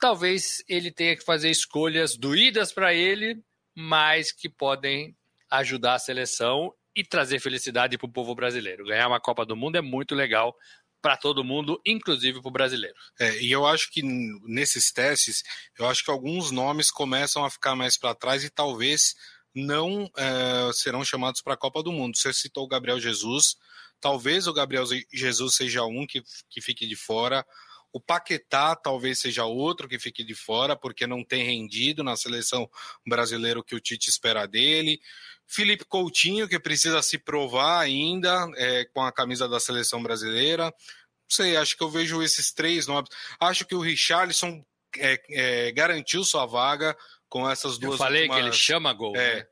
Talvez 0.00 0.64
ele 0.68 0.90
tenha 0.90 1.16
que 1.16 1.24
fazer 1.24 1.50
escolhas 1.50 2.16
doídas 2.16 2.72
para 2.72 2.94
ele, 2.94 3.40
mas 3.74 4.32
que 4.32 4.48
podem 4.48 5.16
ajudar 5.50 5.94
a 5.94 5.98
seleção 5.98 6.74
e 6.98 7.04
trazer 7.04 7.38
felicidade 7.38 7.96
para 7.96 8.06
o 8.06 8.12
povo 8.12 8.34
brasileiro. 8.34 8.84
Ganhar 8.84 9.06
uma 9.06 9.20
Copa 9.20 9.46
do 9.46 9.54
Mundo 9.54 9.76
é 9.76 9.80
muito 9.80 10.16
legal 10.16 10.52
para 11.00 11.16
todo 11.16 11.44
mundo, 11.44 11.80
inclusive 11.86 12.40
para 12.40 12.48
o 12.48 12.52
brasileiro. 12.52 12.96
É, 13.20 13.40
e 13.40 13.52
eu 13.52 13.64
acho 13.64 13.88
que 13.92 14.02
nesses 14.02 14.90
testes, 14.90 15.44
eu 15.78 15.86
acho 15.86 16.04
que 16.04 16.10
alguns 16.10 16.50
nomes 16.50 16.90
começam 16.90 17.44
a 17.44 17.50
ficar 17.50 17.76
mais 17.76 17.96
para 17.96 18.16
trás 18.16 18.42
e 18.42 18.50
talvez 18.50 19.14
não 19.54 20.10
é, 20.16 20.72
serão 20.72 21.04
chamados 21.04 21.40
para 21.40 21.54
a 21.54 21.56
Copa 21.56 21.84
do 21.84 21.92
Mundo. 21.92 22.16
Você 22.16 22.32
citou 22.32 22.64
o 22.64 22.68
Gabriel 22.68 22.98
Jesus, 22.98 23.54
talvez 24.00 24.48
o 24.48 24.52
Gabriel 24.52 24.84
Jesus 25.12 25.54
seja 25.54 25.84
um 25.84 26.04
que, 26.04 26.20
que 26.50 26.60
fique 26.60 26.84
de 26.84 26.96
fora. 26.96 27.46
O 27.92 28.00
Paquetá 28.00 28.76
talvez 28.76 29.18
seja 29.18 29.44
outro 29.44 29.88
que 29.88 29.98
fique 29.98 30.22
de 30.22 30.34
fora, 30.34 30.76
porque 30.76 31.06
não 31.06 31.24
tem 31.24 31.44
rendido 31.44 32.04
na 32.04 32.16
seleção 32.16 32.68
brasileira 33.06 33.58
o 33.58 33.64
que 33.64 33.74
o 33.74 33.80
Tite 33.80 34.10
espera 34.10 34.46
dele. 34.46 35.00
Felipe 35.46 35.84
Coutinho, 35.84 36.46
que 36.46 36.58
precisa 36.58 37.00
se 37.02 37.16
provar 37.16 37.80
ainda 37.80 38.46
é, 38.56 38.84
com 38.84 39.02
a 39.02 39.10
camisa 39.10 39.48
da 39.48 39.58
seleção 39.58 40.02
brasileira. 40.02 40.64
Não 40.64 41.30
sei, 41.30 41.56
acho 41.56 41.76
que 41.76 41.82
eu 41.82 41.90
vejo 41.90 42.22
esses 42.22 42.52
três 42.52 42.86
nomes. 42.86 43.10
Acho 43.40 43.64
que 43.64 43.74
o 43.74 43.80
Richarlison 43.80 44.62
é, 44.96 45.20
é, 45.30 45.72
garantiu 45.72 46.22
sua 46.24 46.44
vaga 46.44 46.96
com 47.28 47.48
essas 47.48 47.78
duas. 47.78 47.92
Eu 47.92 47.98
falei 47.98 48.22
últimas, 48.22 48.40
que 48.40 48.46
ele 48.48 48.56
chama 48.56 48.92
gol. 48.92 49.16
É, 49.16 49.36
né? 49.36 49.46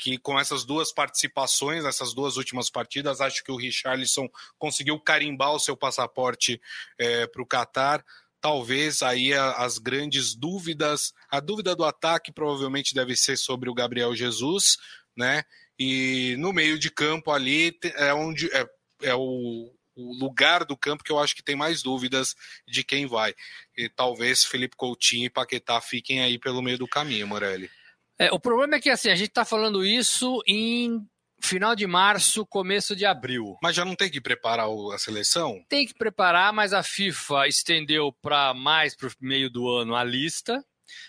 Que 0.00 0.16
com 0.16 0.38
essas 0.38 0.64
duas 0.64 0.92
participações, 0.92 1.84
essas 1.84 2.14
duas 2.14 2.36
últimas 2.36 2.70
partidas, 2.70 3.20
acho 3.20 3.44
que 3.44 3.52
o 3.52 3.56
Richarlison 3.56 4.28
conseguiu 4.58 4.98
carimbar 4.98 5.52
o 5.52 5.60
seu 5.60 5.76
passaporte 5.76 6.60
é, 6.98 7.26
para 7.26 7.42
o 7.42 7.46
Catar 7.46 8.04
talvez 8.40 9.02
aí 9.02 9.34
as 9.34 9.76
grandes 9.76 10.34
dúvidas. 10.34 11.12
A 11.30 11.40
dúvida 11.40 11.76
do 11.76 11.84
ataque 11.84 12.32
provavelmente 12.32 12.94
deve 12.94 13.14
ser 13.14 13.36
sobre 13.36 13.68
o 13.68 13.74
Gabriel 13.74 14.16
Jesus, 14.16 14.78
né? 15.14 15.44
E 15.78 16.36
no 16.38 16.52
meio 16.52 16.78
de 16.78 16.90
campo 16.90 17.30
ali 17.30 17.78
é 17.96 18.12
onde 18.12 18.50
é, 18.54 18.66
é 19.02 19.14
o, 19.14 19.70
o 19.94 20.14
lugar 20.18 20.64
do 20.64 20.76
campo 20.76 21.04
que 21.04 21.12
eu 21.12 21.18
acho 21.18 21.34
que 21.34 21.42
tem 21.42 21.56
mais 21.56 21.82
dúvidas 21.82 22.34
de 22.66 22.82
quem 22.82 23.06
vai. 23.06 23.34
E 23.76 23.88
talvez 23.88 24.44
Felipe 24.44 24.76
Coutinho 24.76 25.26
e 25.26 25.30
Paquetá 25.30 25.80
fiquem 25.80 26.22
aí 26.22 26.38
pelo 26.38 26.62
meio 26.62 26.78
do 26.78 26.88
caminho, 26.88 27.26
Morelli. 27.26 27.70
É, 28.20 28.30
o 28.30 28.38
problema 28.38 28.74
é 28.74 28.80
que 28.80 28.90
assim, 28.90 29.08
a 29.08 29.14
gente 29.14 29.30
está 29.30 29.46
falando 29.46 29.82
isso 29.82 30.42
em 30.46 31.08
final 31.40 31.74
de 31.74 31.86
março, 31.86 32.44
começo 32.44 32.94
de 32.94 33.06
abril. 33.06 33.56
Mas 33.62 33.74
já 33.74 33.82
não 33.82 33.96
tem 33.96 34.10
que 34.10 34.20
preparar 34.20 34.66
a 34.68 34.98
seleção? 34.98 35.64
Tem 35.70 35.86
que 35.86 35.94
preparar, 35.94 36.52
mas 36.52 36.74
a 36.74 36.82
FIFA 36.82 37.48
estendeu 37.48 38.12
para 38.20 38.52
mais 38.52 38.94
para 38.94 39.08
o 39.08 39.12
meio 39.22 39.48
do 39.48 39.66
ano 39.70 39.96
a 39.96 40.04
lista. 40.04 40.62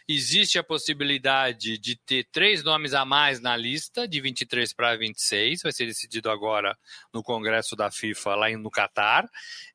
Existe 0.08 0.58
a 0.58 0.64
possibilidade 0.64 1.78
de 1.78 1.98
ter 1.98 2.26
três 2.32 2.64
nomes 2.64 2.94
a 2.94 3.04
mais 3.04 3.42
na 3.42 3.58
lista, 3.58 4.08
de 4.08 4.22
23 4.22 4.72
para 4.72 4.96
26, 4.96 5.64
vai 5.64 5.72
ser 5.74 5.88
decidido 5.88 6.30
agora 6.30 6.78
no 7.14 7.22
Congresso 7.22 7.76
da 7.76 7.92
FIFA 7.92 8.36
lá 8.36 8.50
no 8.52 8.72
Catar. 8.72 9.28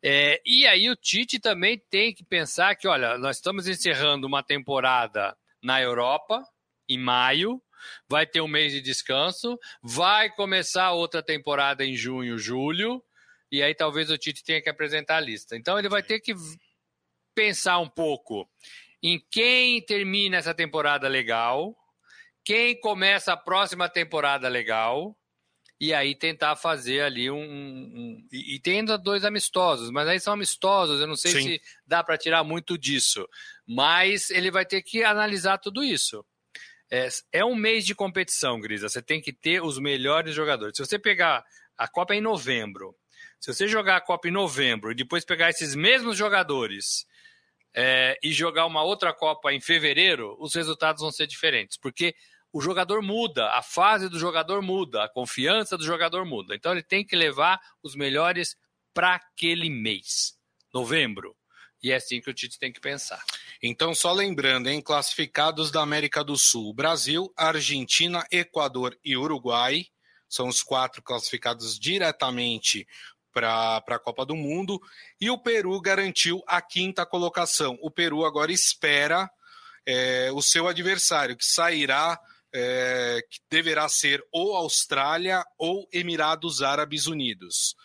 É, 0.03 0.41
e 0.47 0.67
aí 0.67 0.89
o 0.89 0.97
Tite 0.97 1.39
também 1.39 1.79
tem 1.91 2.15
que 2.15 2.25
pensar 2.25 2.77
que, 2.77 2.89
olha, 2.89 3.19
nós 3.19 3.37
estamos 3.37 3.69
encerrando 3.69 4.27
uma 4.27 4.43
temporada 4.43 5.37
na 5.63 5.83
Europa, 5.83 6.43
em 6.89 6.99
maio, 6.99 7.63
vai 8.09 8.27
ter 8.27 8.41
um 8.41 8.49
mês 8.49 8.73
de 8.73 8.81
descanso, 8.81 9.59
vai 9.83 10.31
começar 10.31 10.93
outra 10.93 11.23
temporada 11.23 11.85
em 11.85 11.95
junho, 11.95 12.39
julho, 12.39 13.03
e 13.51 13.63
aí 13.63 13.75
talvez 13.75 14.11
o 14.11 14.19
Tite 14.19 14.45
tenha 14.45 14.63
que 14.63 14.69
apresentar 14.69 15.17
a 15.17 15.21
lista. 15.21 15.57
Então 15.57 15.79
ele 15.79 15.89
vai 15.89 16.03
ter 16.03 16.21
que 16.21 16.35
pensar 17.35 17.79
um 17.79 17.89
pouco 17.89 18.49
em 19.03 19.25
quem 19.31 19.81
termina 19.83 20.37
essa 20.37 20.55
temporada 20.55 21.07
legal, 21.07 21.77
quem 22.45 22.79
começa 22.81 23.33
a 23.33 23.37
próxima 23.37 23.89
temporada 23.89 24.49
legal, 24.49 25.17
e 25.79 25.93
aí 25.93 26.15
tentar 26.15 26.57
fazer 26.57 27.03
ali 27.03 27.31
um. 27.31 27.39
um 27.39 28.29
e, 28.33 28.55
e 28.55 28.61
tem 28.61 28.79
ainda 28.79 28.97
dois 28.97 29.25
amistosos, 29.25 29.91
mas 29.91 30.09
aí 30.09 30.19
são 30.19 30.33
amistosos, 30.33 31.01
eu 31.01 31.07
não 31.07 31.17
sei 31.17 31.33
Sim. 31.33 31.43
se 31.43 31.63
dá 31.87 32.03
para 32.03 32.17
tirar 32.17 32.43
muito 32.43 32.79
disso. 32.79 33.29
Mas 33.67 34.31
ele 34.31 34.51
vai 34.51 34.65
ter 34.65 34.83
que 34.83 35.05
analisar 35.05 35.59
tudo 35.59 35.85
isso. 35.85 36.25
É, 36.91 37.09
é 37.33 37.45
um 37.45 37.55
mês 37.55 37.85
de 37.85 37.95
competição, 37.95 38.61
Grisa. 38.61 38.89
Você 38.89 39.03
tem 39.03 39.21
que 39.21 39.33
ter 39.33 39.63
os 39.63 39.79
melhores 39.79 40.35
jogadores. 40.35 40.77
Se 40.77 40.85
você 40.85 40.99
pegar 40.99 41.45
a 41.77 41.89
Copa 41.89 42.15
em 42.15 42.21
novembro, 42.21 42.95
se 43.41 43.53
você 43.53 43.69
jogar 43.69 43.97
a 43.97 44.01
Copa 44.01 44.29
em 44.29 44.33
novembro 44.33 44.93
e 44.93 44.95
depois 44.95 45.25
pegar 45.25 45.51
esses 45.51 45.75
mesmos 45.75 46.17
jogadores 46.17 47.07
é, 47.75 48.19
e 48.23 48.33
jogar 48.33 48.67
uma 48.67 48.83
outra 48.83 49.13
Copa 49.13 49.53
em 49.53 49.61
fevereiro, 49.61 50.37
os 50.41 50.55
resultados 50.55 51.03
vão 51.03 51.11
ser 51.11 51.27
diferentes, 51.27 51.77
porque 51.77 52.15
o 52.53 52.61
jogador 52.61 53.03
muda, 53.03 53.51
a 53.51 53.63
fase 53.63 54.09
do 54.09 54.19
jogador 54.19 54.63
muda, 54.63 55.05
a 55.05 55.09
confiança 55.09 55.77
do 55.77 55.85
jogador 55.85 56.25
muda. 56.25 56.55
Então 56.55 56.73
ele 56.73 56.83
tem 56.83 57.05
que 57.05 57.15
levar 57.15 57.61
os 57.83 57.95
melhores 57.95 58.57
para 58.95 59.17
aquele 59.17 59.69
mês, 59.69 60.39
novembro. 60.73 61.37
E 61.83 61.93
é 61.93 61.97
assim 61.97 62.21
que 62.21 62.31
o 62.31 62.35
Tite 62.35 62.59
tem 62.59 62.73
que 62.73 62.81
pensar. 62.81 63.23
Então, 63.63 63.95
só 63.95 64.13
lembrando, 64.13 64.69
em 64.69 64.81
classificados 64.81 65.71
da 65.71 65.83
América 65.83 66.25
do 66.25 66.37
Sul, 66.37 66.73
Brasil, 66.75 67.33
Argentina, 67.37 68.27
Equador 68.31 68.99
e 69.05 69.17
Uruguai 69.17 69.87
são 70.29 70.49
os 70.49 70.63
quatro 70.63 71.03
classificados 71.03 71.79
diretamente 71.79 72.87
para 73.33 73.77
a 73.87 73.99
Copa 73.99 74.25
do 74.25 74.35
Mundo 74.35 74.81
e 75.21 75.31
o 75.31 75.39
Peru 75.39 75.79
garantiu 75.81 76.43
a 76.47 76.61
quinta 76.63 77.05
colocação. 77.05 77.79
O 77.83 77.91
Peru 77.91 78.25
agora 78.25 78.51
espera 78.51 79.31
é, 79.87 80.31
o 80.33 80.41
seu 80.41 80.67
adversário, 80.67 81.37
que 81.37 81.45
sairá, 81.45 82.19
é, 82.53 83.21
que 83.31 83.39
deverá 83.51 83.89
ser 83.89 84.25
ou 84.33 84.57
Austrália 84.57 85.45
ou 85.59 85.87
Emirados 85.93 86.63
Árabes 86.63 87.07
Unidos. 87.07 87.77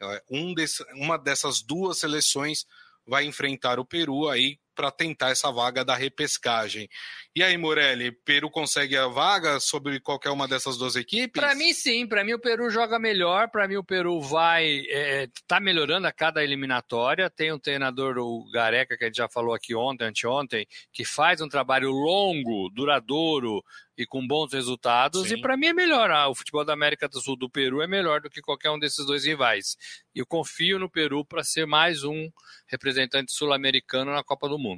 É, 0.00 0.22
um 0.30 0.54
desse, 0.54 0.82
uma 0.94 1.18
dessas 1.18 1.60
duas 1.60 1.98
seleções 1.98 2.64
vai 3.10 3.26
enfrentar 3.26 3.80
o 3.80 3.84
Peru 3.84 4.28
aí 4.28 4.56
para 4.80 4.90
tentar 4.90 5.28
essa 5.28 5.52
vaga 5.52 5.84
da 5.84 5.94
repescagem. 5.94 6.88
E 7.36 7.42
aí, 7.42 7.54
Morelli, 7.58 8.10
Peru 8.10 8.50
consegue 8.50 8.96
a 8.96 9.06
vaga 9.06 9.60
sobre 9.60 10.00
qualquer 10.00 10.30
uma 10.30 10.48
dessas 10.48 10.78
duas 10.78 10.96
equipes? 10.96 11.38
Para 11.38 11.54
mim, 11.54 11.74
sim. 11.74 12.06
Para 12.06 12.24
mim, 12.24 12.32
o 12.32 12.38
Peru 12.38 12.70
joga 12.70 12.98
melhor. 12.98 13.50
Para 13.50 13.68
mim, 13.68 13.76
o 13.76 13.84
Peru 13.84 14.22
vai 14.22 14.84
é, 14.88 15.28
tá 15.46 15.60
melhorando 15.60 16.06
a 16.06 16.12
cada 16.12 16.42
eliminatória. 16.42 17.28
Tem 17.28 17.52
um 17.52 17.58
treinador, 17.58 18.16
o 18.16 18.50
Gareca, 18.50 18.96
que 18.96 19.04
a 19.04 19.06
gente 19.08 19.18
já 19.18 19.28
falou 19.28 19.52
aqui 19.52 19.74
ontem, 19.74 20.06
anteontem, 20.06 20.66
que 20.90 21.04
faz 21.04 21.42
um 21.42 21.48
trabalho 21.48 21.90
longo, 21.90 22.70
duradouro 22.70 23.62
e 24.00 24.06
com 24.06 24.26
bons 24.26 24.52
resultados. 24.54 25.28
Sim. 25.28 25.34
E 25.34 25.40
para 25.42 25.58
mim 25.58 25.66
é 25.66 25.74
melhor. 25.74 26.10
Ah, 26.10 26.28
o 26.28 26.34
futebol 26.34 26.64
da 26.64 26.72
América 26.72 27.06
do 27.06 27.20
Sul 27.20 27.36
do 27.36 27.50
Peru 27.50 27.82
é 27.82 27.86
melhor 27.86 28.22
do 28.22 28.30
que 28.30 28.40
qualquer 28.40 28.70
um 28.70 28.78
desses 28.78 29.04
dois 29.04 29.26
rivais. 29.26 29.76
E 30.14 30.20
eu 30.20 30.26
confio 30.26 30.78
no 30.78 30.90
Peru 30.90 31.22
para 31.22 31.44
ser 31.44 31.66
mais 31.66 32.02
um 32.02 32.30
representante 32.66 33.30
sul-americano 33.30 34.12
na 34.12 34.24
Copa 34.24 34.48
do 34.48 34.58
Mundo. 34.58 34.69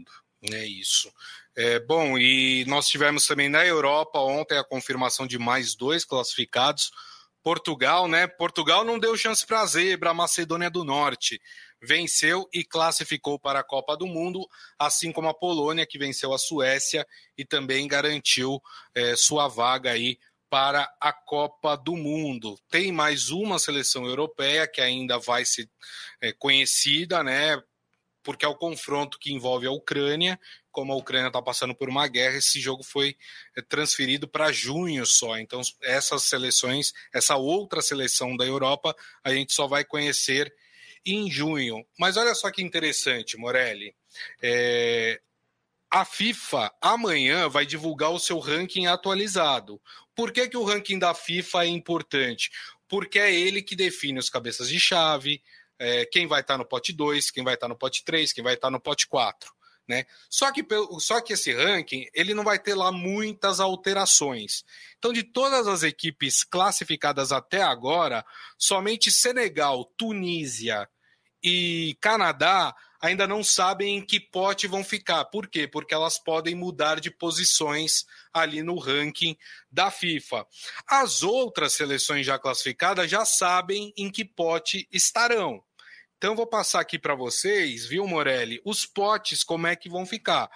É 0.50 0.66
isso. 0.66 1.12
É, 1.56 1.78
bom, 1.78 2.18
e 2.18 2.64
nós 2.66 2.88
tivemos 2.88 3.26
também 3.26 3.48
na 3.48 3.64
Europa 3.64 4.18
ontem 4.18 4.58
a 4.58 4.64
confirmação 4.64 5.26
de 5.26 5.38
mais 5.38 5.74
dois 5.74 6.04
classificados. 6.04 6.90
Portugal, 7.42 8.06
né? 8.06 8.26
Portugal 8.26 8.84
não 8.84 8.98
deu 8.98 9.16
chance 9.16 9.44
para 9.44 9.60
a 9.60 9.66
zebra, 9.66 10.10
a 10.10 10.14
Macedônia 10.14 10.70
do 10.70 10.84
Norte 10.84 11.40
venceu 11.82 12.48
e 12.52 12.64
classificou 12.64 13.38
para 13.38 13.58
a 13.58 13.64
Copa 13.64 13.96
do 13.96 14.06
Mundo, 14.06 14.46
assim 14.78 15.10
como 15.10 15.28
a 15.28 15.34
Polônia, 15.34 15.84
que 15.84 15.98
venceu 15.98 16.32
a 16.32 16.38
Suécia 16.38 17.04
e 17.36 17.44
também 17.44 17.88
garantiu 17.88 18.62
é, 18.94 19.16
sua 19.16 19.48
vaga 19.48 19.90
aí 19.90 20.16
para 20.48 20.88
a 21.00 21.12
Copa 21.12 21.76
do 21.76 21.96
Mundo. 21.96 22.56
Tem 22.70 22.92
mais 22.92 23.30
uma 23.30 23.58
seleção 23.58 24.06
europeia 24.06 24.68
que 24.68 24.80
ainda 24.80 25.18
vai 25.18 25.44
ser 25.44 25.68
é, 26.20 26.32
conhecida, 26.32 27.22
né? 27.24 27.60
Porque 28.22 28.44
é 28.44 28.48
o 28.48 28.54
confronto 28.54 29.18
que 29.18 29.32
envolve 29.32 29.66
a 29.66 29.70
Ucrânia. 29.70 30.38
Como 30.70 30.92
a 30.92 30.96
Ucrânia 30.96 31.28
está 31.28 31.42
passando 31.42 31.74
por 31.74 31.88
uma 31.88 32.06
guerra, 32.06 32.36
esse 32.36 32.60
jogo 32.60 32.82
foi 32.82 33.16
é, 33.56 33.62
transferido 33.62 34.26
para 34.26 34.52
junho 34.52 35.04
só. 35.04 35.38
Então, 35.38 35.60
essas 35.82 36.22
seleções, 36.24 36.92
essa 37.12 37.36
outra 37.36 37.82
seleção 37.82 38.36
da 38.36 38.44
Europa, 38.44 38.94
a 39.22 39.32
gente 39.32 39.52
só 39.52 39.66
vai 39.66 39.84
conhecer 39.84 40.52
em 41.04 41.30
junho. 41.30 41.84
Mas 41.98 42.16
olha 42.16 42.34
só 42.34 42.50
que 42.50 42.62
interessante, 42.62 43.36
Morelli. 43.36 43.94
É, 44.40 45.20
a 45.90 46.06
FIFA 46.06 46.72
amanhã 46.80 47.48
vai 47.48 47.66
divulgar 47.66 48.10
o 48.10 48.18
seu 48.18 48.38
ranking 48.38 48.86
atualizado. 48.86 49.80
Por 50.14 50.32
que, 50.32 50.48
que 50.48 50.56
o 50.56 50.64
ranking 50.64 50.98
da 50.98 51.12
FIFA 51.12 51.64
é 51.64 51.68
importante? 51.68 52.50
Porque 52.88 53.18
é 53.18 53.34
ele 53.34 53.62
que 53.62 53.76
define 53.76 54.18
os 54.18 54.30
cabeças 54.30 54.68
de 54.68 54.80
chave, 54.80 55.42
é, 55.82 56.06
quem 56.06 56.28
vai 56.28 56.42
estar 56.42 56.56
no 56.56 56.64
pote 56.64 56.92
2, 56.92 57.32
quem 57.32 57.42
vai 57.42 57.54
estar 57.54 57.66
no 57.66 57.76
pote 57.76 58.04
3, 58.04 58.32
quem 58.32 58.44
vai 58.44 58.54
estar 58.54 58.70
no 58.70 58.80
pote 58.80 59.08
4. 59.08 59.52
Né? 59.88 60.06
Só, 60.30 60.52
que, 60.52 60.64
só 61.00 61.20
que 61.20 61.32
esse 61.32 61.52
ranking 61.52 62.06
ele 62.14 62.34
não 62.34 62.44
vai 62.44 62.56
ter 62.56 62.74
lá 62.74 62.92
muitas 62.92 63.58
alterações. 63.58 64.64
Então, 64.96 65.12
de 65.12 65.24
todas 65.24 65.66
as 65.66 65.82
equipes 65.82 66.44
classificadas 66.44 67.32
até 67.32 67.62
agora, 67.62 68.24
somente 68.56 69.10
Senegal, 69.10 69.84
Tunísia 69.96 70.88
e 71.42 71.96
Canadá 72.00 72.72
ainda 73.02 73.26
não 73.26 73.42
sabem 73.42 73.98
em 73.98 74.06
que 74.06 74.20
pote 74.20 74.68
vão 74.68 74.84
ficar. 74.84 75.24
Por 75.24 75.48
quê? 75.48 75.66
Porque 75.66 75.92
elas 75.92 76.16
podem 76.16 76.54
mudar 76.54 77.00
de 77.00 77.10
posições 77.10 78.06
ali 78.32 78.62
no 78.62 78.78
ranking 78.78 79.36
da 79.68 79.90
FIFA. 79.90 80.46
As 80.86 81.24
outras 81.24 81.72
seleções 81.72 82.24
já 82.24 82.38
classificadas 82.38 83.10
já 83.10 83.24
sabem 83.24 83.92
em 83.96 84.08
que 84.08 84.24
pote 84.24 84.86
estarão. 84.92 85.60
Então, 86.22 86.36
vou 86.36 86.46
passar 86.46 86.78
aqui 86.78 87.00
para 87.00 87.16
vocês, 87.16 87.84
viu, 87.84 88.06
Morelli, 88.06 88.62
os 88.64 88.86
potes, 88.86 89.42
como 89.42 89.66
é 89.66 89.74
que 89.74 89.88
vão 89.88 90.06
ficar. 90.06 90.48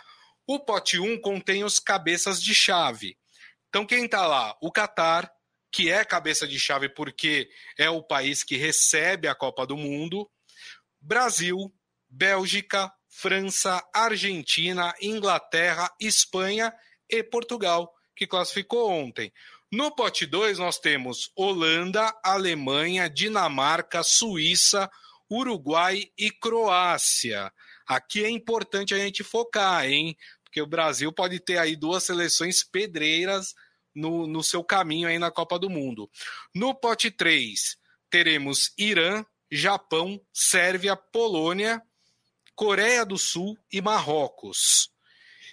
O 0.47 0.61
pote 0.61 0.97
1 0.97 1.21
contém 1.21 1.65
os 1.65 1.81
cabeças 1.81 2.41
de 2.41 2.55
chave. 2.55 3.19
Então, 3.69 3.85
quem 3.85 4.05
está 4.05 4.29
lá? 4.29 4.57
O 4.63 4.71
Catar, 4.71 5.29
que 5.73 5.91
é 5.91 6.05
cabeça 6.05 6.47
de 6.47 6.57
chave 6.57 6.89
porque 6.89 7.51
é 7.77 7.91
o 7.91 8.01
país 8.01 8.45
que 8.45 8.57
recebe 8.57 9.27
a 9.27 9.35
Copa 9.35 9.67
do 9.67 9.77
Mundo. 9.77 10.31
Brasil, 11.01 11.75
Bélgica, 12.09 12.89
França, 13.09 13.85
Argentina, 13.93 14.95
Inglaterra, 15.03 15.93
Espanha 16.01 16.73
e 17.11 17.25
Portugal, 17.25 17.93
que 18.15 18.25
classificou 18.25 18.89
ontem. 18.89 19.33
No 19.73 19.91
pote 19.91 20.27
2, 20.27 20.61
nós 20.61 20.79
temos 20.79 21.33
Holanda, 21.35 22.17
Alemanha, 22.23 23.11
Dinamarca, 23.11 24.05
Suíça, 24.05 24.89
Uruguai 25.31 26.11
e 26.17 26.31
Croácia. 26.31 27.53
Aqui 27.87 28.25
é 28.25 28.31
importante 28.31 28.95
a 28.95 28.99
gente 28.99 29.23
focar, 29.23 29.87
hein? 29.87 30.17
Porque 30.45 30.61
o 30.61 30.67
Brasil 30.67 31.13
pode 31.13 31.41
ter 31.41 31.59
aí 31.59 31.77
duas 31.77 32.05
seleções 32.05 32.65
pedreiras 32.65 33.55
no, 33.95 34.27
no 34.27 34.43
seu 34.43 34.63
caminho 34.63 35.09
aí 35.09 35.19
na 35.19 35.31
Copa 35.31 35.59
do 35.59 35.71
Mundo. 35.71 36.11
No 36.55 36.75
pote 36.75 37.11
3, 37.11 37.79
teremos 38.11 38.73
Irã, 38.77 39.25
Japão, 39.51 40.21
Sérvia, 40.33 40.97
Polônia, 40.97 41.83
Coreia 42.55 43.05
do 43.05 43.19
Sul 43.19 43.57
e 43.73 43.81
Marrocos. 43.81 44.91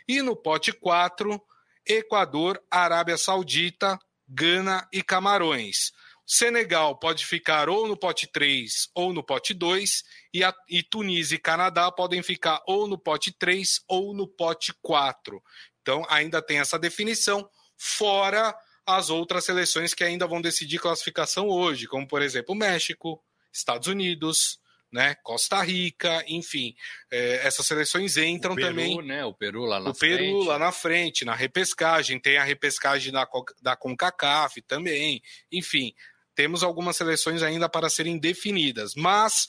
E 0.08 0.22
no 0.22 0.36
pote 0.36 0.72
4, 0.72 1.42
Equador, 1.86 2.62
Arábia 2.70 3.18
Saudita, 3.18 4.00
Gana 4.28 4.88
e 4.92 5.04
Camarões. 5.04 5.92
Senegal 6.26 6.98
pode 6.98 7.26
ficar 7.26 7.70
ou 7.70 7.88
no 7.88 7.98
pote 7.98 8.28
3 8.28 8.90
ou 8.96 9.14
no 9.14 9.24
pote 9.24 9.54
2, 9.54 10.04
e, 10.34 10.44
a, 10.44 10.54
e 10.70 10.82
Tunísia 10.82 11.36
e 11.36 11.40
Canadá 11.40 11.92
podem 11.92 12.24
ficar 12.24 12.62
ou 12.66 12.88
no 12.88 12.98
pote 12.98 13.32
3 13.32 13.82
ou 13.88 14.14
no 14.14 14.28
pote 14.28 14.74
4. 14.82 15.42
Então 15.82 16.06
ainda 16.10 16.42
tem 16.42 16.60
essa 16.60 16.80
definição, 16.80 17.48
fora 17.78 18.56
as 18.86 19.10
outras 19.10 19.46
seleções 19.46 19.94
que 19.94 20.04
ainda 20.04 20.28
vão 20.28 20.42
decidir 20.42 20.80
classificação 20.80 21.48
hoje, 21.48 21.88
como 21.88 22.08
por 22.08 22.22
exemplo 22.22 22.56
México, 22.56 23.22
Estados 23.52 23.88
Unidos, 23.88 24.60
né? 24.94 25.16
Costa 25.24 25.62
Rica, 25.64 26.24
enfim, 26.28 26.76
é, 27.12 27.48
essas 27.48 27.66
seleções 27.66 28.16
entram 28.16 28.54
o 28.54 28.56
Peru, 28.56 28.68
também. 28.68 29.02
Né? 29.02 29.26
O 29.26 29.34
Peru 29.34 29.64
lá 29.64 29.80
na 29.80 29.90
o 29.90 29.94
frente. 29.94 30.18
Peru 30.18 30.44
lá 30.44 30.60
na 30.60 30.72
frente, 30.72 31.26
na 31.26 31.34
repescagem, 31.34 32.20
tem 32.20 32.38
a 32.38 32.44
repescagem 32.44 33.12
da, 33.12 33.28
da 33.60 33.76
CONCACAF 33.76 34.62
também, 34.62 35.22
enfim, 35.52 35.94
temos 36.36 36.64
algumas 36.64 36.98
seleções 36.98 37.42
ainda 37.44 37.70
para 37.70 37.90
serem 37.90 38.18
definidas, 38.18 38.96
mas 38.96 39.48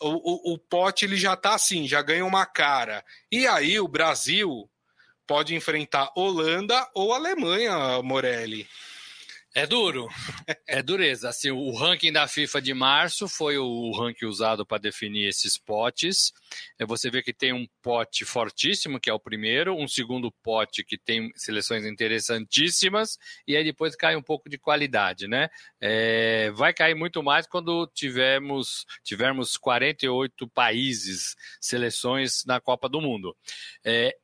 o, 0.00 0.52
o, 0.52 0.54
o 0.54 0.58
pote 0.58 1.04
ele 1.04 1.16
já 1.16 1.34
está 1.34 1.54
assim, 1.54 1.86
já 1.86 2.00
ganha 2.02 2.24
uma 2.24 2.46
cara. 2.46 3.04
E 3.30 3.46
aí 3.46 3.78
o 3.80 3.88
Brasil 3.88 4.68
pode 5.26 5.54
enfrentar 5.54 6.10
Holanda 6.16 6.88
ou 6.94 7.12
Alemanha, 7.12 8.02
Morelli. 8.02 8.66
É 9.58 9.66
duro, 9.66 10.06
é 10.68 10.80
dureza. 10.80 11.28
Assim, 11.28 11.50
o 11.50 11.72
ranking 11.72 12.12
da 12.12 12.28
FIFA 12.28 12.62
de 12.62 12.72
março 12.72 13.26
foi 13.26 13.58
o 13.58 13.90
ranking 13.90 14.26
usado 14.26 14.64
para 14.64 14.78
definir 14.78 15.26
esses 15.26 15.58
potes. 15.58 16.32
É, 16.78 16.86
você 16.86 17.10
vê 17.10 17.24
que 17.24 17.32
tem 17.32 17.52
um 17.52 17.66
pote 17.82 18.24
fortíssimo, 18.24 19.00
que 19.00 19.10
é 19.10 19.12
o 19.12 19.18
primeiro, 19.18 19.74
um 19.74 19.88
segundo 19.88 20.30
pote 20.44 20.84
que 20.84 20.96
tem 20.96 21.32
seleções 21.34 21.84
interessantíssimas, 21.84 23.18
e 23.48 23.56
aí 23.56 23.64
depois 23.64 23.96
cai 23.96 24.14
um 24.14 24.22
pouco 24.22 24.48
de 24.48 24.58
qualidade, 24.58 25.26
né? 25.26 25.48
É, 25.80 26.52
vai 26.52 26.72
cair 26.72 26.94
muito 26.94 27.20
mais 27.20 27.44
quando 27.44 27.90
tivermos, 27.92 28.86
tivermos 29.02 29.56
48 29.56 30.46
países, 30.50 31.34
seleções 31.60 32.44
na 32.46 32.60
Copa 32.60 32.88
do 32.88 33.00
Mundo. 33.00 33.36
É, 33.84 34.16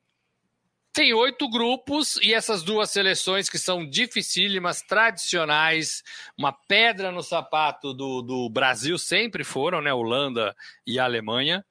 tem 0.95 1.13
oito 1.13 1.49
grupos 1.49 2.15
e 2.23 2.33
essas 2.33 2.63
duas 2.63 2.89
seleções 2.89 3.49
que 3.49 3.59
são 3.59 3.85
dificílimas, 3.85 4.81
tradicionais, 4.81 6.01
uma 6.37 6.53
pedra 6.53 7.11
no 7.11 7.21
sapato 7.21 7.93
do, 7.93 8.21
do 8.21 8.49
Brasil 8.49 8.97
sempre 8.97 9.43
foram, 9.43 9.81
né? 9.81 9.93
Holanda 9.93 10.55
e 10.87 10.97
Alemanha. 10.97 11.65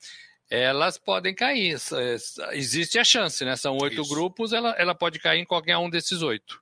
Elas 0.50 0.98
podem 0.98 1.34
cair. 1.34 1.78
Existe 2.52 2.98
a 2.98 3.04
chance, 3.04 3.42
né? 3.46 3.56
São 3.56 3.78
oito 3.78 4.02
Isso. 4.02 4.10
grupos, 4.10 4.52
ela, 4.52 4.72
ela 4.72 4.94
pode 4.94 5.18
cair 5.18 5.40
em 5.40 5.46
qualquer 5.46 5.78
um 5.78 5.88
desses 5.88 6.20
oito. 6.20 6.60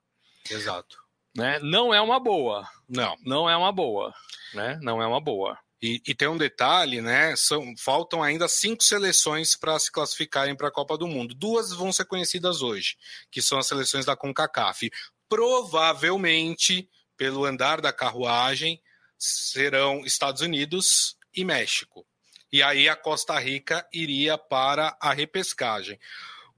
Exato. 0.48 0.98
Né? 1.36 1.58
Não 1.58 1.92
é 1.92 2.00
uma 2.00 2.20
boa. 2.20 2.64
Não. 2.88 3.16
Não 3.24 3.50
é 3.50 3.56
uma 3.56 3.72
boa. 3.72 4.14
Né? 4.54 4.78
Não 4.80 5.02
é 5.02 5.06
uma 5.06 5.20
boa. 5.20 5.58
E, 5.82 6.00
e, 6.06 6.14
tem 6.14 6.28
um 6.28 6.38
detalhe, 6.38 7.00
né? 7.00 7.34
São, 7.34 7.74
faltam 7.76 8.22
ainda 8.22 8.46
cinco 8.46 8.84
seleções 8.84 9.56
para 9.56 9.76
se 9.80 9.90
classificarem 9.90 10.54
para 10.54 10.68
a 10.68 10.72
Copa 10.72 10.96
do 10.96 11.08
Mundo. 11.08 11.34
Duas 11.34 11.72
vão 11.72 11.92
ser 11.92 12.04
conhecidas 12.04 12.62
hoje, 12.62 12.96
que 13.32 13.42
são 13.42 13.58
as 13.58 13.66
seleções 13.66 14.04
da 14.04 14.14
CONCACAF. 14.14 14.92
Provavelmente, 15.28 16.88
pelo 17.16 17.44
andar 17.44 17.80
da 17.80 17.92
carruagem, 17.92 18.80
serão 19.18 20.04
Estados 20.04 20.40
Unidos 20.40 21.16
e 21.34 21.44
México. 21.44 22.06
E 22.52 22.62
aí 22.62 22.88
a 22.88 22.94
Costa 22.94 23.36
Rica 23.40 23.84
iria 23.92 24.38
para 24.38 24.96
a 25.00 25.12
repescagem. 25.12 25.98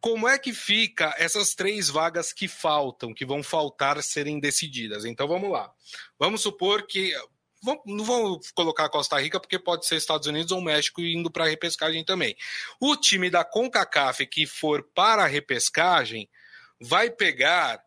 Como 0.01 0.29
é 0.29 0.39
que 0.39 0.53
fica 0.53 1.15
essas 1.17 1.55
três 1.55 1.89
vagas 1.89 2.31
que 2.31 2.47
faltam, 2.47 3.15
que 3.15 3.25
vão 3.25 3.43
faltar 3.43 4.03
serem 4.03 4.39
decididas? 4.39 5.07
Então 5.07 5.27
vamos 5.27 5.51
lá. 5.51 5.73
Vamos 6.19 6.43
supor 6.43 6.87
que 6.87 7.15
não 7.87 8.05
vou 8.05 8.41
colocar 8.55 8.89
Costa 8.89 9.21
Rica 9.21 9.41
porque 9.41 9.59
pode 9.59 9.87
ser 9.87 9.97
Estados 9.97 10.27
Unidos 10.27 10.53
ou 10.53 10.61
México 10.61 11.01
indo 11.01 11.31
para 11.31 11.45
a 11.45 11.49
repescagem 11.49 12.05
também. 12.05 12.37
O 12.81 12.97
time 12.97 13.31
da 13.31 13.45
CONCACAF 13.45 14.27
que 14.27 14.47
for 14.47 14.83
para 14.95 15.25
a 15.25 15.27
repescagem 15.27 16.29
vai 16.81 17.11
pegar 17.11 17.83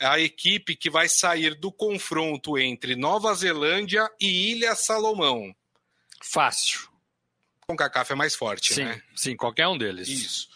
a 0.00 0.18
equipe 0.20 0.76
que 0.76 0.88
vai 0.88 1.08
sair 1.08 1.54
do 1.54 1.72
confronto 1.72 2.56
entre 2.58 2.94
Nova 2.94 3.34
Zelândia 3.34 4.08
e 4.20 4.52
Ilha 4.52 4.74
Salomão. 4.74 5.54
Fácil. 6.22 6.88
CONCACAF 7.66 8.12
é 8.12 8.16
mais 8.16 8.34
forte, 8.34 8.74
sim, 8.74 8.84
né? 8.84 9.02
Sim, 9.14 9.36
qualquer 9.36 9.68
um 9.68 9.76
deles. 9.76 10.08
Isso. 10.08 10.48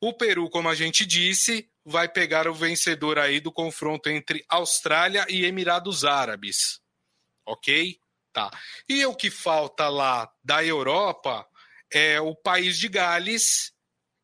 O 0.00 0.12
Peru, 0.12 0.50
como 0.50 0.68
a 0.68 0.74
gente 0.74 1.06
disse, 1.06 1.68
vai 1.84 2.08
pegar 2.08 2.46
o 2.46 2.54
vencedor 2.54 3.18
aí 3.18 3.40
do 3.40 3.50
confronto 3.50 4.08
entre 4.08 4.44
Austrália 4.48 5.26
e 5.28 5.44
Emirados 5.44 6.04
Árabes. 6.04 6.80
Ok? 7.46 7.98
Tá. 8.38 8.56
E 8.88 9.04
o 9.04 9.16
que 9.16 9.32
falta 9.32 9.88
lá 9.88 10.32
da 10.44 10.64
Europa 10.64 11.44
é 11.92 12.20
o 12.20 12.36
país 12.36 12.78
de 12.78 12.86
Gales, 12.86 13.72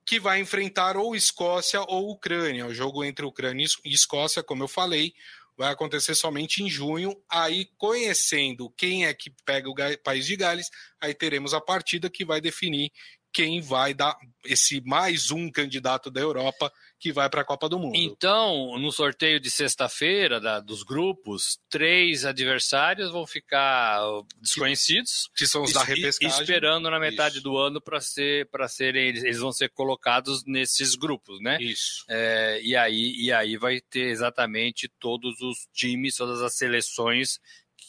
que 0.06 0.20
vai 0.20 0.38
enfrentar 0.38 0.96
ou 0.96 1.16
Escócia 1.16 1.80
ou 1.80 2.10
Ucrânia. 2.10 2.64
O 2.64 2.72
jogo 2.72 3.02
entre 3.02 3.26
Ucrânia 3.26 3.66
e 3.84 3.92
Escócia, 3.92 4.40
como 4.40 4.62
eu 4.62 4.68
falei, 4.68 5.12
vai 5.56 5.72
acontecer 5.72 6.14
somente 6.14 6.62
em 6.62 6.70
junho. 6.70 7.20
Aí, 7.28 7.68
conhecendo 7.76 8.70
quem 8.76 9.04
é 9.04 9.12
que 9.12 9.34
pega 9.44 9.68
o 9.68 9.74
país 10.04 10.26
de 10.26 10.36
Gales, 10.36 10.70
aí 11.00 11.12
teremos 11.12 11.52
a 11.52 11.60
partida 11.60 12.08
que 12.08 12.24
vai 12.24 12.40
definir 12.40 12.92
quem 13.34 13.60
vai 13.60 13.92
dar 13.92 14.16
esse 14.44 14.80
mais 14.82 15.32
um 15.32 15.50
candidato 15.50 16.08
da 16.08 16.20
Europa 16.20 16.72
que 17.00 17.12
vai 17.12 17.28
para 17.28 17.40
a 17.40 17.44
Copa 17.44 17.68
do 17.68 17.78
Mundo. 17.78 17.96
Então, 17.96 18.78
no 18.78 18.92
sorteio 18.92 19.40
de 19.40 19.50
sexta-feira 19.50 20.40
dos 20.62 20.84
grupos, 20.84 21.58
três 21.68 22.24
adversários 22.24 23.10
vão 23.10 23.26
ficar 23.26 24.00
desconhecidos, 24.40 25.28
que, 25.34 25.44
que 25.44 25.46
são 25.46 25.62
os 25.62 25.72
da 25.72 25.82
repescagem, 25.82 26.40
esperando 26.40 26.88
na 26.88 27.00
metade 27.00 27.36
Isso. 27.36 27.44
do 27.44 27.58
ano 27.58 27.80
para 27.80 28.00
ser 28.00 28.48
para 28.50 28.68
serem 28.68 29.08
eles 29.08 29.38
vão 29.38 29.52
ser 29.52 29.68
colocados 29.70 30.44
nesses 30.46 30.94
grupos, 30.94 31.40
né? 31.42 31.58
Isso. 31.60 32.04
É, 32.08 32.60
e 32.62 32.76
aí 32.76 33.16
e 33.18 33.32
aí 33.32 33.56
vai 33.56 33.80
ter 33.80 34.10
exatamente 34.10 34.88
todos 35.00 35.40
os 35.40 35.66
times, 35.72 36.16
todas 36.16 36.40
as 36.40 36.54
seleções 36.54 37.40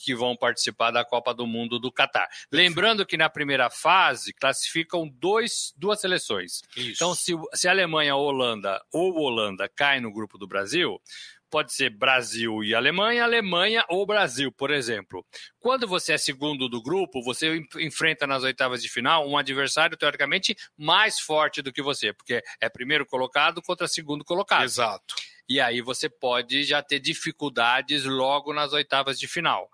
que 0.05 0.13
vão 0.13 0.37
participar 0.37 0.91
da 0.91 1.03
Copa 1.03 1.33
do 1.33 1.47
Mundo 1.47 1.79
do 1.79 1.91
Catar. 1.91 2.29
Lembrando 2.51 3.05
que 3.05 3.17
na 3.17 3.27
primeira 3.27 3.71
fase 3.71 4.31
classificam 4.31 5.09
dois, 5.09 5.73
duas 5.75 5.99
seleções. 5.99 6.61
Isso. 6.77 6.91
Então, 6.91 7.15
se, 7.15 7.33
se 7.55 7.67
a 7.67 7.71
Alemanha 7.71 8.15
ou 8.15 8.27
Holanda 8.27 8.79
ou 8.93 9.15
Holanda 9.15 9.67
cai 9.67 9.99
no 9.99 10.13
grupo 10.13 10.37
do 10.37 10.47
Brasil, 10.47 11.01
pode 11.49 11.73
ser 11.73 11.89
Brasil 11.89 12.63
e 12.63 12.73
Alemanha, 12.75 13.23
Alemanha 13.23 13.85
ou 13.89 14.05
Brasil, 14.05 14.51
por 14.51 14.71
exemplo. 14.71 15.25
Quando 15.59 15.87
você 15.87 16.13
é 16.13 16.17
segundo 16.17 16.67
do 16.67 16.81
grupo, 16.81 17.23
você 17.23 17.61
enfrenta 17.77 18.27
nas 18.27 18.43
oitavas 18.43 18.81
de 18.81 18.89
final 18.89 19.27
um 19.27 19.37
adversário 19.37 19.97
teoricamente 19.97 20.55
mais 20.77 21.19
forte 21.19 21.61
do 21.61 21.71
que 21.71 21.81
você, 21.81 22.13
porque 22.13 22.41
é 22.59 22.69
primeiro 22.69 23.05
colocado 23.05 23.61
contra 23.61 23.87
segundo 23.87 24.23
colocado. 24.23 24.63
Exato. 24.63 25.15
E 25.47 25.59
aí 25.59 25.81
você 25.81 26.09
pode 26.09 26.63
já 26.63 26.81
ter 26.81 26.99
dificuldades 26.99 28.03
logo 28.03 28.53
nas 28.53 28.73
oitavas 28.73 29.19
de 29.19 29.27
final. 29.27 29.69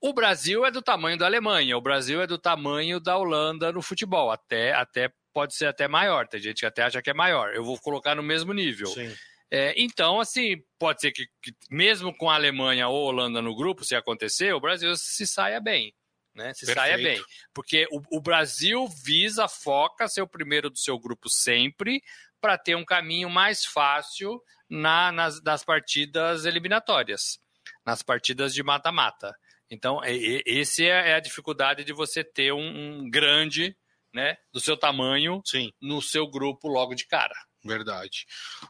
O 0.00 0.12
Brasil 0.12 0.66
é 0.66 0.70
do 0.70 0.82
tamanho 0.82 1.16
da 1.16 1.26
Alemanha, 1.26 1.76
o 1.76 1.80
Brasil 1.80 2.20
é 2.20 2.26
do 2.26 2.36
tamanho 2.36 2.98
da 2.98 3.16
Holanda 3.16 3.70
no 3.70 3.80
futebol, 3.80 4.30
até, 4.30 4.72
até 4.72 5.12
pode 5.32 5.54
ser 5.54 5.66
até 5.66 5.88
maior. 5.88 6.26
Tem 6.26 6.40
gente 6.40 6.60
que 6.60 6.66
até 6.66 6.82
acha 6.82 7.00
que 7.00 7.10
é 7.10 7.14
maior. 7.14 7.54
Eu 7.54 7.64
vou 7.64 7.78
colocar 7.80 8.14
no 8.14 8.22
mesmo 8.22 8.52
nível. 8.52 8.88
Sim. 8.88 9.14
É, 9.54 9.74
então, 9.76 10.18
assim, 10.18 10.64
pode 10.78 11.02
ser 11.02 11.12
que, 11.12 11.26
que, 11.42 11.54
mesmo 11.70 12.16
com 12.16 12.30
a 12.30 12.34
Alemanha 12.34 12.88
ou 12.88 13.04
Holanda 13.04 13.42
no 13.42 13.54
grupo, 13.54 13.84
se 13.84 13.94
acontecer, 13.94 14.54
o 14.54 14.60
Brasil 14.60 14.96
se 14.96 15.26
saia 15.26 15.60
bem. 15.60 15.94
Né? 16.34 16.54
Se 16.54 16.64
Perfeito. 16.64 16.78
saia 16.78 16.96
bem. 16.96 17.22
Porque 17.52 17.86
o, 17.92 18.16
o 18.16 18.18
Brasil 18.18 18.88
visa, 18.88 19.46
foca 19.46 20.08
ser 20.08 20.22
o 20.22 20.26
primeiro 20.26 20.70
do 20.70 20.78
seu 20.78 20.98
grupo 20.98 21.28
sempre, 21.28 22.02
para 22.40 22.56
ter 22.56 22.74
um 22.74 22.84
caminho 22.84 23.28
mais 23.28 23.62
fácil 23.62 24.42
na, 24.70 25.12
nas, 25.12 25.42
nas 25.42 25.62
partidas 25.62 26.46
eliminatórias, 26.46 27.38
nas 27.84 28.02
partidas 28.02 28.54
de 28.54 28.62
mata-mata. 28.62 29.36
Então, 29.70 30.00
esse 30.02 30.86
é, 30.86 31.10
é 31.10 31.14
a 31.14 31.20
dificuldade 31.20 31.84
de 31.84 31.92
você 31.92 32.24
ter 32.24 32.54
um, 32.54 33.02
um 33.02 33.10
grande, 33.10 33.76
né, 34.14 34.38
do 34.50 34.60
seu 34.60 34.78
tamanho, 34.78 35.42
Sim. 35.44 35.70
no 35.78 36.00
seu 36.00 36.26
grupo 36.26 36.68
logo 36.68 36.94
de 36.94 37.06
cara. 37.06 37.36
Verdade. 37.64 38.26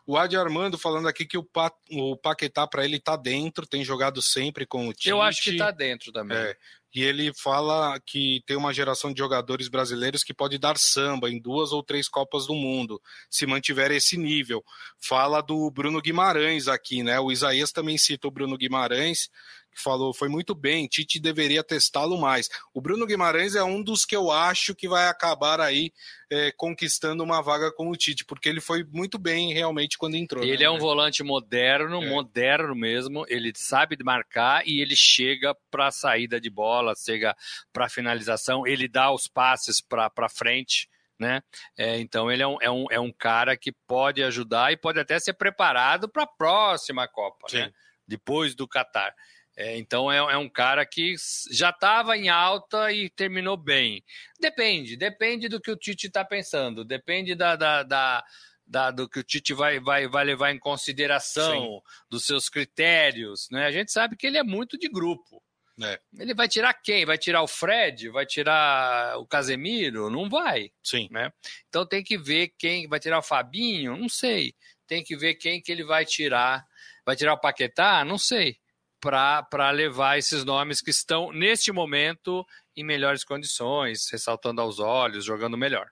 O 0.07 0.17
Adi 0.17 0.37
Armando 0.37 0.77
falando 0.77 1.09
aqui 1.09 1.25
que 1.25 1.39
o, 1.39 1.43
pa, 1.43 1.73
o 1.91 2.17
Paquetá 2.17 2.67
para 2.67 2.85
ele 2.85 3.01
tá 3.01 3.17
dentro, 3.17 3.67
tem 3.67 3.85
jogado 3.85 4.21
sempre 4.21 4.67
com 4.67 4.89
o 4.89 4.93
Tite. 4.93 5.09
Eu 5.09 5.23
acho 5.23 5.43
que 5.43 5.57
tá 5.57 5.71
dentro 5.71 6.13
também. 6.13 6.37
É, 6.37 6.57
e 6.95 7.03
ele 7.03 7.33
fala 7.33 7.99
que 8.01 8.43
tem 8.47 8.55
uma 8.55 8.73
geração 8.73 9.13
de 9.13 9.19
jogadores 9.19 9.69
brasileiros 9.69 10.23
que 10.23 10.35
pode 10.35 10.59
dar 10.59 10.77
samba 10.77 11.31
em 11.31 11.41
duas 11.41 11.73
ou 11.73 11.83
três 11.83 12.07
Copas 12.07 12.47
do 12.47 12.55
Mundo, 12.55 13.01
se 13.31 13.47
mantiver 13.47 13.91
esse 13.91 14.19
nível. 14.19 14.63
Fala 14.99 15.41
do 15.41 15.71
Bruno 15.71 16.03
Guimarães 16.03 16.69
aqui, 16.69 17.03
né? 17.03 17.19
O 17.19 17.33
Isaías 17.33 17.73
também 17.73 17.97
cita 17.97 18.29
o 18.29 18.31
Bruno 18.31 18.59
Guimarães, 18.59 19.31
que 19.73 19.83
falou 19.83 20.13
foi 20.13 20.29
muito 20.29 20.55
bem, 20.55 20.87
Tite 20.87 21.19
deveria 21.19 21.65
testá-lo 21.65 22.19
mais. 22.19 22.49
O 22.75 22.81
Bruno 22.81 23.07
Guimarães 23.07 23.55
é 23.55 23.65
um 23.65 23.83
dos 23.83 24.05
que 24.05 24.15
eu 24.15 24.31
acho 24.31 24.75
que 24.75 24.89
vai 24.89 25.09
acabar 25.09 25.61
aí 25.61 25.93
é, 26.31 26.53
conquistando 26.53 27.23
uma 27.23 27.43
vaga 27.43 27.73
com 27.73 27.91
o 27.91 27.97
Tite, 27.97 28.25
porque 28.25 28.49
ele 28.49 28.61
foi 28.61 28.85
muito 28.85 29.19
bem 29.19 29.53
realmente 29.53 29.99
quando 29.99 30.15
entrou. 30.15 30.45
Ele 30.45 30.59
né? 30.59 30.65
é 30.65 30.71
um 30.71 30.79
volante 30.79 31.23
moderno, 31.23 32.03
é. 32.03 32.09
moderno 32.09 32.75
mesmo, 32.75 33.25
ele 33.29 33.53
sabe 33.55 33.97
marcar 34.03 34.67
e 34.67 34.81
ele 34.81 34.97
chega 34.97 35.55
para 35.71 35.89
a 35.89 35.93
saída 35.93 36.41
de 36.41 36.51
bola, 36.51 36.95
chega 36.95 37.37
para 37.73 37.87
a 37.87 37.91
finalização, 37.91 38.67
ele 38.67 38.89
dá 38.89 39.13
os 39.13 39.27
passes 39.27 39.81
para 39.81 40.29
frente. 40.29 40.89
Né? 41.19 41.41
É, 41.77 42.01
então 42.01 42.33
ele 42.33 42.43
é 42.43 42.47
um, 42.47 42.57
é, 42.61 42.71
um, 42.71 42.87
é 42.91 42.99
um 42.99 43.13
cara 43.13 43.57
que 43.57 43.71
pode 43.87 44.23
ajudar 44.25 44.73
e 44.73 44.77
pode 44.77 44.99
até 44.99 45.21
ser 45.21 45.35
preparado 45.35 46.09
para 46.09 46.25
a 46.25 46.27
próxima 46.27 47.07
Copa, 47.07 47.47
né? 47.53 47.71
depois 48.09 48.57
do 48.57 48.67
Catar. 48.67 49.15
É, 49.57 49.77
então 49.77 50.11
é, 50.11 50.17
é, 50.17 50.37
um 50.37 50.49
cara 50.49 50.85
que 50.87 51.15
já 51.51 51.71
estava 51.71 52.17
em 52.17 52.29
alta 52.31 52.91
e 52.91 53.11
terminou 53.11 53.57
bem. 53.57 54.03
Depende, 54.41 54.97
depende 54.97 55.49
do 55.49 55.61
que 55.61 55.71
o 55.71 55.77
Tite 55.77 56.07
está 56.07 56.25
pensando, 56.25 56.85
depende 56.85 57.35
da, 57.35 57.55
da, 57.55 57.83
da, 57.83 58.25
da, 58.67 58.91
do 58.91 59.09
que 59.09 59.21
o 59.21 59.23
Tite 59.23 59.53
vai, 59.53 59.79
vai, 59.79 60.09
vai 60.09 60.25
levar 60.25 60.53
em 60.53 60.59
consideração, 60.59 61.65
Sim. 61.65 61.81
dos 62.09 62.25
seus 62.25 62.49
critérios. 62.49 63.49
Né? 63.51 63.67
A 63.67 63.71
gente 63.71 63.93
sabe 63.93 64.17
que 64.17 64.27
ele 64.27 64.39
é 64.39 64.43
muito 64.43 64.79
de 64.79 64.89
grupo. 64.89 65.43
É. 65.83 65.99
Ele 66.19 66.35
vai 66.35 66.49
tirar 66.49 66.73
quem? 66.75 67.05
Vai 67.05 67.19
tirar 67.19 67.43
o 67.43 67.49
Fred? 67.49 68.09
Vai 68.11 68.25
tirar 68.25 69.19
o 69.19 69.27
Casemiro? 69.27 70.09
Não 70.09 70.31
vai. 70.31 70.71
Sim. 70.83 71.09
Né? 71.11 71.31
Então 71.69 71.87
tem 71.87 72.03
que 72.03 72.17
ver 72.17 72.55
quem 72.59 72.87
vai 72.89 73.01
tirar 73.01 73.19
o 73.19 73.23
Fabinho? 73.23 73.97
Não 73.97 74.09
sei. 74.09 74.55
Tem 74.87 75.03
que 75.03 75.17
ver 75.17 75.35
quem 75.35 75.61
que 75.61 75.73
ele 75.73 75.85
vai 75.85 76.05
tirar. 76.05 76.65
Vai 77.05 77.17
tirar 77.17 77.35
o 77.35 77.41
Paquetá? 77.41 78.05
Não 78.05 78.17
sei 78.17 78.62
para 79.03 79.71
levar 79.73 80.17
esses 80.17 80.45
nomes 80.45 80.81
que 80.81 80.91
estão, 80.91 81.33
neste 81.33 81.73
momento, 81.73 82.47
em 82.77 82.85
melhores 82.85 83.25
condições, 83.25 84.09
ressaltando 84.11 84.61
aos 84.61 84.79
olhos, 84.79 85.25
jogando 85.25 85.59
melhor. 85.59 85.89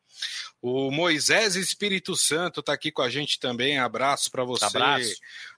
O 0.63 0.93
Moisés 0.93 1.57
Espírito 1.57 2.15
Santo 2.15 2.61
está 2.61 2.73
aqui 2.73 2.93
com 2.93 3.03
a 3.03 3.11
gente 3.11 3.41
também. 3.41 3.79
Abraço 3.79 4.31
para 4.31 4.45
você. 4.45 4.65
Abraço. 4.65 5.13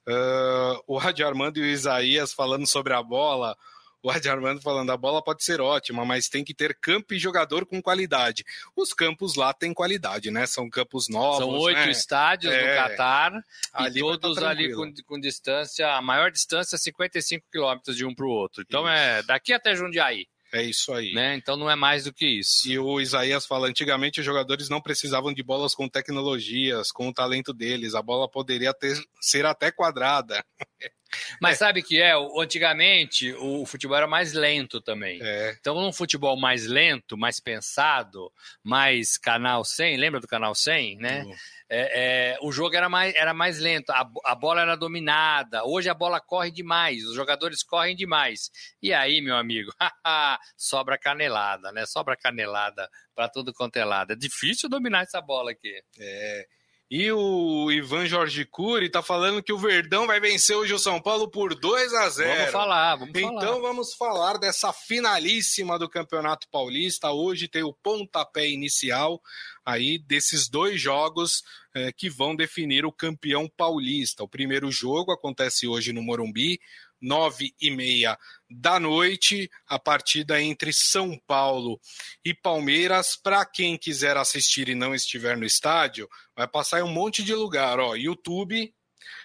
Uh, 0.08 0.82
o 0.86 0.96
Rádio 0.96 1.26
Armando 1.26 1.58
e 1.58 1.62
o 1.62 1.66
Isaías 1.66 2.32
falando 2.32 2.66
sobre 2.66 2.94
a 2.94 3.02
bola 3.02 3.54
o 4.02 4.10
Adi 4.10 4.28
Armando 4.28 4.60
falando, 4.60 4.90
a 4.90 4.96
bola 4.96 5.22
pode 5.22 5.44
ser 5.44 5.60
ótima, 5.60 6.04
mas 6.04 6.28
tem 6.28 6.42
que 6.42 6.52
ter 6.52 6.74
campo 6.74 7.14
e 7.14 7.18
jogador 7.18 7.64
com 7.64 7.80
qualidade. 7.80 8.44
Os 8.74 8.92
campos 8.92 9.36
lá 9.36 9.52
têm 9.52 9.72
qualidade, 9.72 10.30
né? 10.30 10.46
São 10.46 10.68
campos 10.68 11.08
novos. 11.08 11.38
São 11.38 11.50
oito 11.50 11.78
né? 11.78 11.90
estádios 11.90 12.52
é. 12.52 12.60
no 12.60 12.82
Catar, 12.82 13.32
ali 13.72 14.00
e 14.00 14.02
todos 14.02 14.38
tá 14.38 14.48
ali 14.48 14.74
com, 14.74 14.92
com, 15.06 15.20
distância, 15.20 15.94
a 15.94 16.02
maior 16.02 16.32
distância 16.32 16.76
55 16.76 17.46
quilômetros 17.50 17.96
de 17.96 18.04
um 18.04 18.14
para 18.14 18.26
o 18.26 18.30
outro. 18.30 18.62
Então 18.66 18.82
isso. 18.82 18.90
é 18.90 19.22
daqui 19.22 19.52
até 19.52 19.74
Jundiaí. 19.76 20.26
É 20.52 20.62
isso 20.62 20.92
aí. 20.92 21.14
Né? 21.14 21.34
Então 21.34 21.56
não 21.56 21.70
é 21.70 21.74
mais 21.74 22.04
do 22.04 22.12
que 22.12 22.26
isso. 22.26 22.68
E 22.68 22.78
o 22.78 23.00
Isaías 23.00 23.46
fala: 23.46 23.68
antigamente 23.68 24.20
os 24.20 24.26
jogadores 24.26 24.68
não 24.68 24.82
precisavam 24.82 25.32
de 25.32 25.42
bolas 25.42 25.74
com 25.74 25.88
tecnologias, 25.88 26.92
com 26.92 27.08
o 27.08 27.14
talento 27.14 27.54
deles. 27.54 27.94
A 27.94 28.02
bola 28.02 28.28
poderia 28.28 28.74
ter, 28.74 29.02
ser 29.18 29.46
até 29.46 29.70
quadrada. 29.70 30.44
Mas 31.40 31.54
é. 31.54 31.58
sabe 31.58 31.82
que 31.82 32.00
é? 32.00 32.14
Antigamente 32.38 33.32
o 33.34 33.64
futebol 33.66 33.96
era 33.96 34.06
mais 34.06 34.32
lento 34.32 34.80
também. 34.80 35.20
É. 35.22 35.56
Então, 35.60 35.74
num 35.74 35.92
futebol 35.92 36.38
mais 36.38 36.66
lento, 36.66 37.16
mais 37.16 37.40
pensado, 37.40 38.32
mais 38.62 39.16
canal 39.18 39.64
100, 39.64 39.96
lembra 39.96 40.20
do 40.20 40.26
canal 40.26 40.54
100, 40.54 40.98
né? 40.98 41.22
Uhum. 41.22 41.34
É, 41.74 42.34
é, 42.34 42.38
o 42.42 42.52
jogo 42.52 42.76
era 42.76 42.86
mais, 42.88 43.14
era 43.14 43.32
mais 43.32 43.58
lento, 43.58 43.88
a, 43.90 44.06
a, 44.26 44.34
bola 44.34 44.60
era 44.60 44.76
dominada. 44.76 45.64
Hoje 45.64 45.88
a 45.88 45.94
bola 45.94 46.20
corre 46.20 46.50
demais, 46.50 47.02
os 47.04 47.14
jogadores 47.14 47.62
correm 47.62 47.96
demais. 47.96 48.50
E 48.82 48.92
aí, 48.92 49.22
meu 49.22 49.36
amigo, 49.36 49.72
sobra 50.54 50.98
canelada, 50.98 51.72
né? 51.72 51.86
Sobra 51.86 52.14
canelada 52.14 52.88
para 53.14 53.28
tudo 53.28 53.54
quanto 53.54 53.76
é 53.76 53.84
lado. 53.84 54.12
É 54.12 54.16
difícil 54.16 54.68
dominar 54.68 55.02
essa 55.02 55.20
bola 55.20 55.52
aqui. 55.52 55.82
É. 55.98 56.46
E 56.94 57.10
o 57.10 57.72
Ivan 57.72 58.04
Jorge 58.04 58.44
Cury 58.44 58.90
tá 58.90 59.02
falando 59.02 59.42
que 59.42 59.50
o 59.50 59.56
Verdão 59.56 60.06
vai 60.06 60.20
vencer 60.20 60.54
hoje 60.54 60.74
o 60.74 60.78
São 60.78 61.00
Paulo 61.00 61.26
por 61.26 61.54
2 61.54 61.94
a 61.94 62.06
0. 62.10 62.36
Vamos 62.36 62.52
falar, 62.52 62.96
vamos 62.96 63.14
então 63.16 63.40
falar. 63.40 63.60
vamos 63.60 63.94
falar 63.94 64.36
dessa 64.36 64.74
finalíssima 64.74 65.78
do 65.78 65.88
Campeonato 65.88 66.46
Paulista. 66.50 67.10
Hoje 67.10 67.48
tem 67.48 67.62
o 67.62 67.72
pontapé 67.72 68.46
inicial 68.46 69.22
aí 69.64 69.96
desses 69.96 70.50
dois 70.50 70.78
jogos 70.78 71.42
eh, 71.74 71.92
que 71.92 72.10
vão 72.10 72.36
definir 72.36 72.84
o 72.84 72.92
campeão 72.92 73.48
paulista. 73.48 74.22
O 74.22 74.28
primeiro 74.28 74.70
jogo 74.70 75.12
acontece 75.12 75.66
hoje 75.66 75.94
no 75.94 76.02
Morumbi, 76.02 76.60
nove 77.02 77.52
e 77.60 77.70
meia 77.70 78.16
da 78.48 78.78
noite, 78.78 79.50
a 79.66 79.78
partida 79.78 80.40
entre 80.40 80.72
São 80.72 81.18
Paulo 81.26 81.80
e 82.24 82.32
Palmeiras. 82.32 83.16
Para 83.16 83.44
quem 83.44 83.76
quiser 83.76 84.16
assistir 84.16 84.68
e 84.68 84.74
não 84.74 84.94
estiver 84.94 85.36
no 85.36 85.44
estádio, 85.44 86.08
vai 86.36 86.46
passar 86.46 86.80
em 86.80 86.84
um 86.84 86.92
monte 86.92 87.22
de 87.24 87.34
lugar, 87.34 87.80
ó, 87.80 87.96
YouTube, 87.96 88.72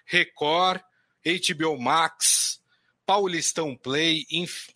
Record, 0.06 0.82
HBO 1.24 1.80
Max, 1.80 2.60
Paulistão 3.06 3.76
Play, 3.76 4.26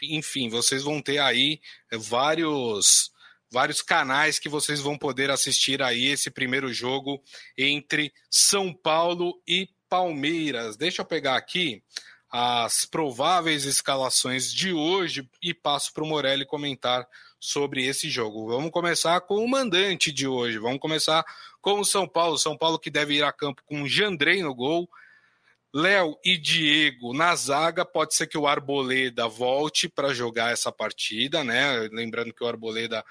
enfim, 0.01 0.47
vocês 0.49 0.83
vão 0.83 1.01
ter 1.01 1.17
aí 1.17 1.59
vários 1.91 3.11
vários 3.51 3.81
canais 3.81 4.39
que 4.39 4.47
vocês 4.47 4.79
vão 4.79 4.97
poder 4.97 5.29
assistir 5.29 5.81
aí 5.81 6.07
esse 6.07 6.31
primeiro 6.31 6.73
jogo 6.73 7.21
entre 7.57 8.13
São 8.29 8.73
Paulo 8.73 9.41
e 9.45 9.67
Palmeiras. 9.89 10.77
Deixa 10.77 11.01
eu 11.01 11.05
pegar 11.05 11.35
aqui 11.35 11.83
as 12.31 12.85
prováveis 12.85 13.65
escalações 13.65 14.53
de 14.53 14.71
hoje 14.71 15.29
e 15.41 15.53
passo 15.53 15.93
para 15.93 16.03
o 16.03 16.07
Morelli 16.07 16.45
comentar 16.45 17.05
sobre 17.39 17.85
esse 17.85 18.09
jogo. 18.09 18.47
Vamos 18.47 18.71
começar 18.71 19.19
com 19.21 19.43
o 19.43 19.49
mandante 19.49 20.11
de 20.11 20.27
hoje. 20.27 20.57
Vamos 20.57 20.79
começar 20.79 21.25
com 21.61 21.79
o 21.79 21.85
São 21.85 22.07
Paulo. 22.07 22.37
São 22.37 22.55
Paulo 22.57 22.79
que 22.79 22.89
deve 22.89 23.15
ir 23.15 23.23
a 23.23 23.33
campo 23.33 23.61
com 23.65 23.87
Jandrei 23.87 24.41
no 24.41 24.55
gol, 24.55 24.89
Léo 25.73 26.17
e 26.23 26.37
Diego 26.37 27.13
na 27.13 27.33
zaga, 27.33 27.85
pode 27.85 28.13
ser 28.13 28.27
que 28.27 28.37
o 28.37 28.45
Arboleda 28.45 29.25
volte 29.29 29.87
para 29.87 30.13
jogar 30.13 30.51
essa 30.51 30.69
partida, 30.69 31.45
né? 31.45 31.87
Lembrando 31.93 32.33
que 32.33 32.43
o 32.43 32.47
Arboleda 32.47 33.05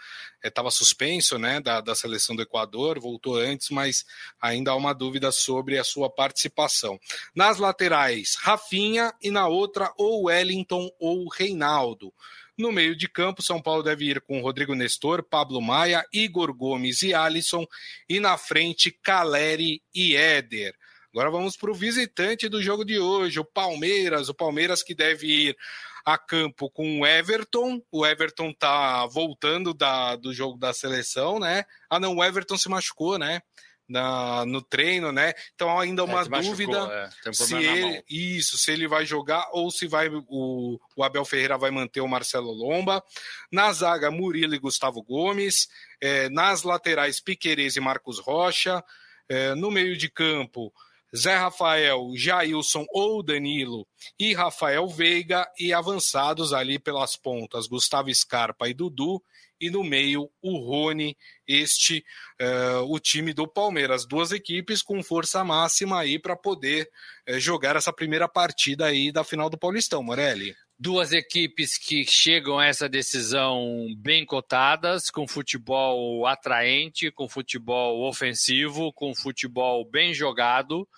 estava 0.45 0.69
eh, 0.69 0.71
é, 0.71 0.73
suspenso, 0.73 1.39
né, 1.39 1.59
da, 1.59 1.81
da 1.81 1.95
seleção 1.95 2.37
do 2.37 2.43
Equador, 2.43 3.01
voltou 3.01 3.37
antes, 3.37 3.71
mas 3.71 4.05
ainda 4.39 4.73
há 4.73 4.77
uma 4.77 4.93
dúvida 4.93 5.33
sobre 5.33 5.79
a 5.79 5.85
sua 5.85 6.11
participação. 6.11 7.01
Nas 7.35 7.57
laterais, 7.57 8.37
Rafinha 8.39 9.15
e 9.23 9.31
na 9.31 9.49
outra 9.49 9.91
ou 9.97 10.25
Wellington 10.25 10.91
ou 10.99 11.29
Reinaldo. 11.29 12.13
No 12.59 12.71
meio 12.71 12.95
de 12.95 13.09
campo, 13.09 13.43
São 13.43 13.59
Paulo 13.59 13.83
deve 13.83 14.05
ir 14.05 14.21
com 14.21 14.43
Rodrigo 14.43 14.75
Nestor, 14.75 15.23
Pablo 15.23 15.63
Maia, 15.63 16.05
Igor 16.13 16.53
Gomes 16.53 17.03
e 17.03 17.15
Alisson, 17.15 17.67
e 18.07 18.21
na 18.21 18.37
frente, 18.37 18.91
Caleri 18.91 19.83
e 19.95 20.15
Éder. 20.15 20.75
Agora 21.13 21.31
vamos 21.31 21.57
para 21.57 21.71
o 21.71 21.75
visitante 21.75 22.49
do 22.49 22.63
jogo 22.63 22.85
de 22.85 22.99
hoje, 22.99 23.41
o 23.41 23.45
Palmeiras. 23.45 24.29
O 24.29 24.35
Palmeiras 24.35 24.83
que 24.83 24.95
deve 24.95 25.27
ir 25.27 25.57
a 26.05 26.17
campo 26.17 26.71
com 26.71 27.01
o 27.01 27.07
Everton. 27.07 27.83
O 27.91 28.07
Everton 28.07 28.53
tá 28.53 29.07
voltando 29.07 29.75
da, 29.75 30.17
do 30.17 30.33
jogo 30.33 30.59
da 30.59 30.73
seleção, 30.73 31.39
né? 31.39 31.65
Ah, 31.89 31.99
não, 31.99 32.17
o 32.17 32.25
Everton 32.25 32.57
se 32.57 32.69
machucou, 32.69 33.19
né? 33.19 33.43
Na, 33.89 34.47
no 34.47 34.63
treino, 34.63 35.11
né? 35.11 35.35
Então 35.53 35.81
ainda 35.81 36.03
é, 36.03 36.05
uma 36.05 36.21
é, 36.21 36.43
dúvida 36.43 36.87
machucou, 36.87 37.27
é. 37.27 37.33
se 37.33 37.57
ele, 37.57 38.05
isso, 38.09 38.57
se 38.57 38.71
ele 38.71 38.87
vai 38.87 39.05
jogar 39.05 39.49
ou 39.51 39.69
se 39.69 39.89
vai 39.89 40.09
o, 40.09 40.79
o, 40.97 41.03
Abel 41.03 41.25
Ferreira 41.25 41.59
vai 41.59 41.73
manter 41.73 42.01
o 42.01 42.07
Marcelo 42.07 42.53
Lomba. 42.53 43.03
Na 43.51 43.73
zaga, 43.73 44.09
Murilo 44.09 44.55
e 44.55 44.61
Gustavo 44.61 45.03
Gomes. 45.03 45.67
É, 46.01 46.29
nas 46.29 46.63
laterais, 46.63 47.19
Piquerez 47.19 47.75
e 47.75 47.81
Marcos 47.81 48.21
Rocha. 48.21 48.81
É, 49.29 49.57
no 49.57 49.73
meio 49.73 49.97
de 49.97 50.09
campo, 50.09 50.73
Zé 51.17 51.37
Rafael, 51.37 52.13
Jailson 52.15 52.87
ou 52.91 53.23
Danilo 53.23 53.87
e 54.19 54.33
Rafael 54.33 54.87
Veiga, 54.89 55.47
e 55.59 55.73
avançados 55.73 56.53
ali 56.53 56.79
pelas 56.79 57.17
pontas, 57.17 57.67
Gustavo 57.67 58.15
Scarpa 58.15 58.69
e 58.69 58.75
Dudu, 58.75 59.23
e 59.61 59.69
no 59.69 59.85
meio 59.85 60.31
o 60.41 60.59
Rony, 60.59 61.17
este 61.47 62.05
uh, 62.41 62.83
o 62.91 62.99
time 62.99 63.35
do 63.35 63.47
Palmeiras. 63.47 64.07
Duas 64.07 64.33
equipes 64.33 64.83
com 64.83 65.03
força 65.03 65.45
máxima 65.45 66.01
aí 66.01 66.19
para 66.19 66.35
poder 66.35 66.89
uh, 67.29 67.39
jogar 67.39 67.77
essa 67.77 67.93
primeira 67.93 68.27
partida 68.27 68.87
aí 68.87 69.13
da 69.13 69.23
final 69.23 69.51
do 69.51 69.59
Paulistão, 69.59 70.03
Morelli 70.03 70.55
duas 70.81 71.13
equipes 71.13 71.77
que 71.77 72.07
chegam 72.07 72.59
a 72.59 72.65
essa 72.65 72.89
decisão 72.89 73.87
bem 73.99 74.25
cotadas, 74.25 75.11
com 75.11 75.29
futebol 75.29 76.27
atraente, 76.27 77.11
com 77.11 77.29
futebol 77.29 78.09
ofensivo, 78.09 78.91
com 78.95 79.15
futebol 79.15 79.85
bem 79.85 80.15
jogado. 80.15 80.89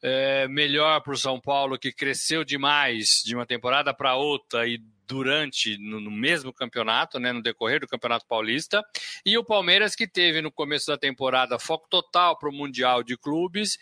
É, 0.00 0.48
melhor 0.48 1.02
para 1.02 1.12
o 1.12 1.16
São 1.16 1.38
Paulo, 1.38 1.78
que 1.78 1.92
cresceu 1.92 2.42
demais 2.42 3.20
de 3.22 3.34
uma 3.34 3.44
temporada 3.44 3.92
para 3.92 4.14
outra 4.14 4.66
e 4.66 4.80
durante, 5.08 5.76
no, 5.78 6.00
no, 6.00 6.10
mesmo 6.10 6.52
campeonato, 6.52 7.18
né, 7.18 7.32
no 7.32 7.42
decorrer 7.42 7.80
do 7.80 7.88
Campeonato 7.88 8.26
Paulista, 8.26 8.84
e 9.26 9.36
o 9.36 9.44
Palmeiras, 9.44 9.96
que 9.96 10.06
teve 10.06 10.40
no 10.40 10.52
começo 10.52 10.86
da 10.86 10.98
temporada 10.98 11.58
foco 11.58 11.88
total 11.88 12.38
para 12.38 12.48
o 12.48 12.52
Mundial 12.52 13.02
de 13.02 13.16
Clubes, 13.16 13.78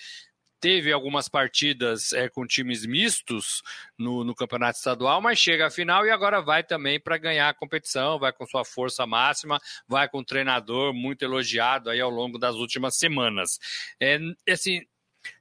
teve 0.61 0.93
algumas 0.93 1.29
partidas 1.29 2.13
é, 2.13 2.29
com 2.29 2.47
times 2.47 2.87
mistos 2.87 3.63
no, 3.99 4.25
no, 4.25 4.35
campeonato 4.35 4.79
estadual, 4.79 5.21
mas 5.21 5.39
chega 5.39 5.67
à 5.67 5.71
final 5.71 6.07
e 6.07 6.11
agora 6.11 6.41
vai 6.41 6.63
também 6.63 6.99
para 7.01 7.19
ganhar 7.19 7.49
a 7.49 7.55
competição, 7.55 8.19
vai 8.19 8.33
com 8.33 8.47
sua 8.47 8.65
força 8.65 9.07
máxima, 9.07 9.61
vai 9.87 10.09
com 10.09 10.21
um 10.21 10.25
treinador 10.25 10.93
muito 10.95 11.23
elogiado 11.23 11.91
aí 11.91 12.01
ao 12.01 12.11
longo 12.11 12.39
das 12.39 12.57
últimas 12.57 12.97
semanas. 12.97 13.59
É, 14.01 14.19
assim, 14.49 14.83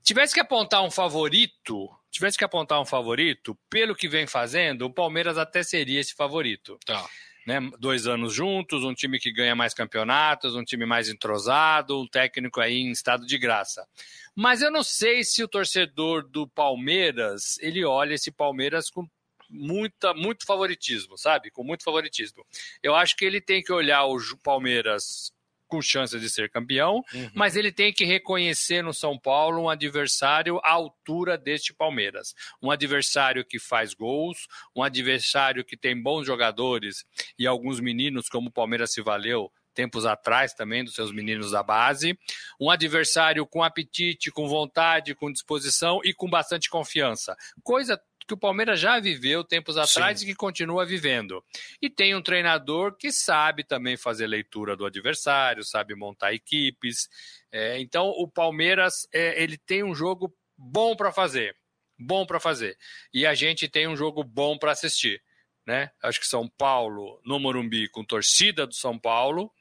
tivesse 0.03 0.33
que 0.33 0.39
apontar 0.39 0.83
um 0.83 0.91
favorito, 0.91 1.89
tivesse 2.11 2.37
que 2.37 2.43
apontar 2.43 2.81
um 2.81 2.85
favorito, 2.85 3.57
pelo 3.69 3.95
que 3.95 4.07
vem 4.07 4.27
fazendo, 4.27 4.85
o 4.85 4.93
Palmeiras 4.93 5.37
até 5.37 5.63
seria 5.63 5.99
esse 5.99 6.13
favorito. 6.13 6.77
Tá 6.85 7.05
né, 7.45 7.59
dois 7.79 8.07
anos 8.07 8.33
juntos, 8.33 8.83
um 8.83 8.93
time 8.93 9.19
que 9.19 9.31
ganha 9.31 9.55
mais 9.55 9.73
campeonatos, 9.73 10.55
um 10.55 10.63
time 10.63 10.85
mais 10.85 11.09
entrosado, 11.09 12.01
um 12.01 12.07
técnico 12.07 12.59
aí 12.59 12.77
em 12.77 12.91
estado 12.91 13.25
de 13.25 13.37
graça. 13.37 13.87
Mas 14.35 14.61
eu 14.61 14.71
não 14.71 14.83
sei 14.83 15.23
se 15.23 15.43
o 15.43 15.47
torcedor 15.47 16.27
do 16.27 16.47
Palmeiras, 16.47 17.57
ele 17.59 17.85
olha 17.85 18.15
esse 18.15 18.31
Palmeiras 18.31 18.89
com 18.89 19.07
muita, 19.49 20.13
muito 20.13 20.45
favoritismo, 20.45 21.17
sabe? 21.17 21.51
Com 21.51 21.63
muito 21.63 21.83
favoritismo. 21.83 22.45
Eu 22.81 22.95
acho 22.95 23.15
que 23.15 23.25
ele 23.25 23.39
tem 23.39 23.61
que 23.61 23.71
olhar 23.71 24.05
o 24.05 24.17
Palmeiras 24.43 25.31
com 25.67 25.81
chances 25.81 26.21
de 26.21 26.29
ser 26.29 26.49
campeão, 26.49 27.03
uhum. 27.13 27.29
mas 27.33 27.55
ele 27.55 27.71
tem 27.71 27.91
que 27.91 28.05
reconhecer 28.05 28.81
no 28.83 28.93
São 28.93 29.17
Paulo 29.17 29.61
um 29.61 29.69
adversário 29.69 30.59
à 30.63 30.71
altura 30.71 31.37
deste 31.37 31.73
Palmeiras. 31.73 32.33
Um 32.61 32.71
adversário 32.71 33.45
que 33.45 33.59
faz 33.59 33.93
gols, 33.93 34.47
um 34.75 34.83
adversário 34.83 35.63
que 35.63 35.77
tem 35.77 35.99
bons 36.01 36.25
jogadores 36.25 37.05
e 37.37 37.47
alguns 37.47 37.79
meninos, 37.79 38.29
como 38.29 38.49
o 38.49 38.51
Palmeiras 38.51 38.93
se 38.93 39.01
valeu 39.01 39.51
tempos 39.75 40.05
atrás 40.05 40.53
também, 40.53 40.83
dos 40.83 40.95
seus 40.95 41.11
meninos 41.11 41.51
da 41.51 41.61
base. 41.61 42.17
Um 42.59 42.71
adversário 42.71 43.45
com 43.45 43.61
apetite, 43.61 44.31
com 44.31 44.47
vontade, 44.47 45.13
com 45.13 45.31
disposição 45.31 45.99
e 46.03 46.13
com 46.13 46.29
bastante 46.29 46.69
confiança. 46.69 47.35
Coisa 47.61 48.01
que 48.27 48.33
o 48.33 48.37
Palmeiras 48.37 48.79
já 48.79 48.99
viveu 48.99 49.43
tempos 49.43 49.77
atrás 49.77 50.19
Sim. 50.19 50.25
e 50.25 50.29
que 50.29 50.35
continua 50.35 50.85
vivendo. 50.85 51.43
E 51.81 51.89
tem 51.89 52.15
um 52.15 52.21
treinador 52.21 52.95
que 52.97 53.11
sabe 53.11 53.63
também 53.63 53.97
fazer 53.97 54.27
leitura 54.27 54.75
do 54.75 54.85
adversário, 54.85 55.63
sabe 55.63 55.95
montar 55.95 56.33
equipes. 56.33 57.07
É, 57.51 57.79
então, 57.79 58.07
o 58.09 58.27
Palmeiras 58.27 59.07
é, 59.13 59.41
ele 59.41 59.57
tem 59.57 59.83
um 59.83 59.93
jogo 59.93 60.33
bom 60.57 60.95
para 60.95 61.11
fazer, 61.11 61.55
bom 61.97 62.25
para 62.25 62.39
fazer. 62.39 62.77
E 63.13 63.25
a 63.25 63.33
gente 63.33 63.67
tem 63.67 63.87
um 63.87 63.95
jogo 63.95 64.23
bom 64.23 64.57
para 64.57 64.71
assistir. 64.71 65.21
Né? 65.65 65.89
Acho 66.01 66.19
que 66.19 66.27
São 66.27 66.47
Paulo 66.47 67.19
no 67.25 67.39
Morumbi 67.39 67.89
com 67.89 68.03
torcida 68.03 68.67
do 68.67 68.75
São 68.75 68.99
Paulo 68.99 69.51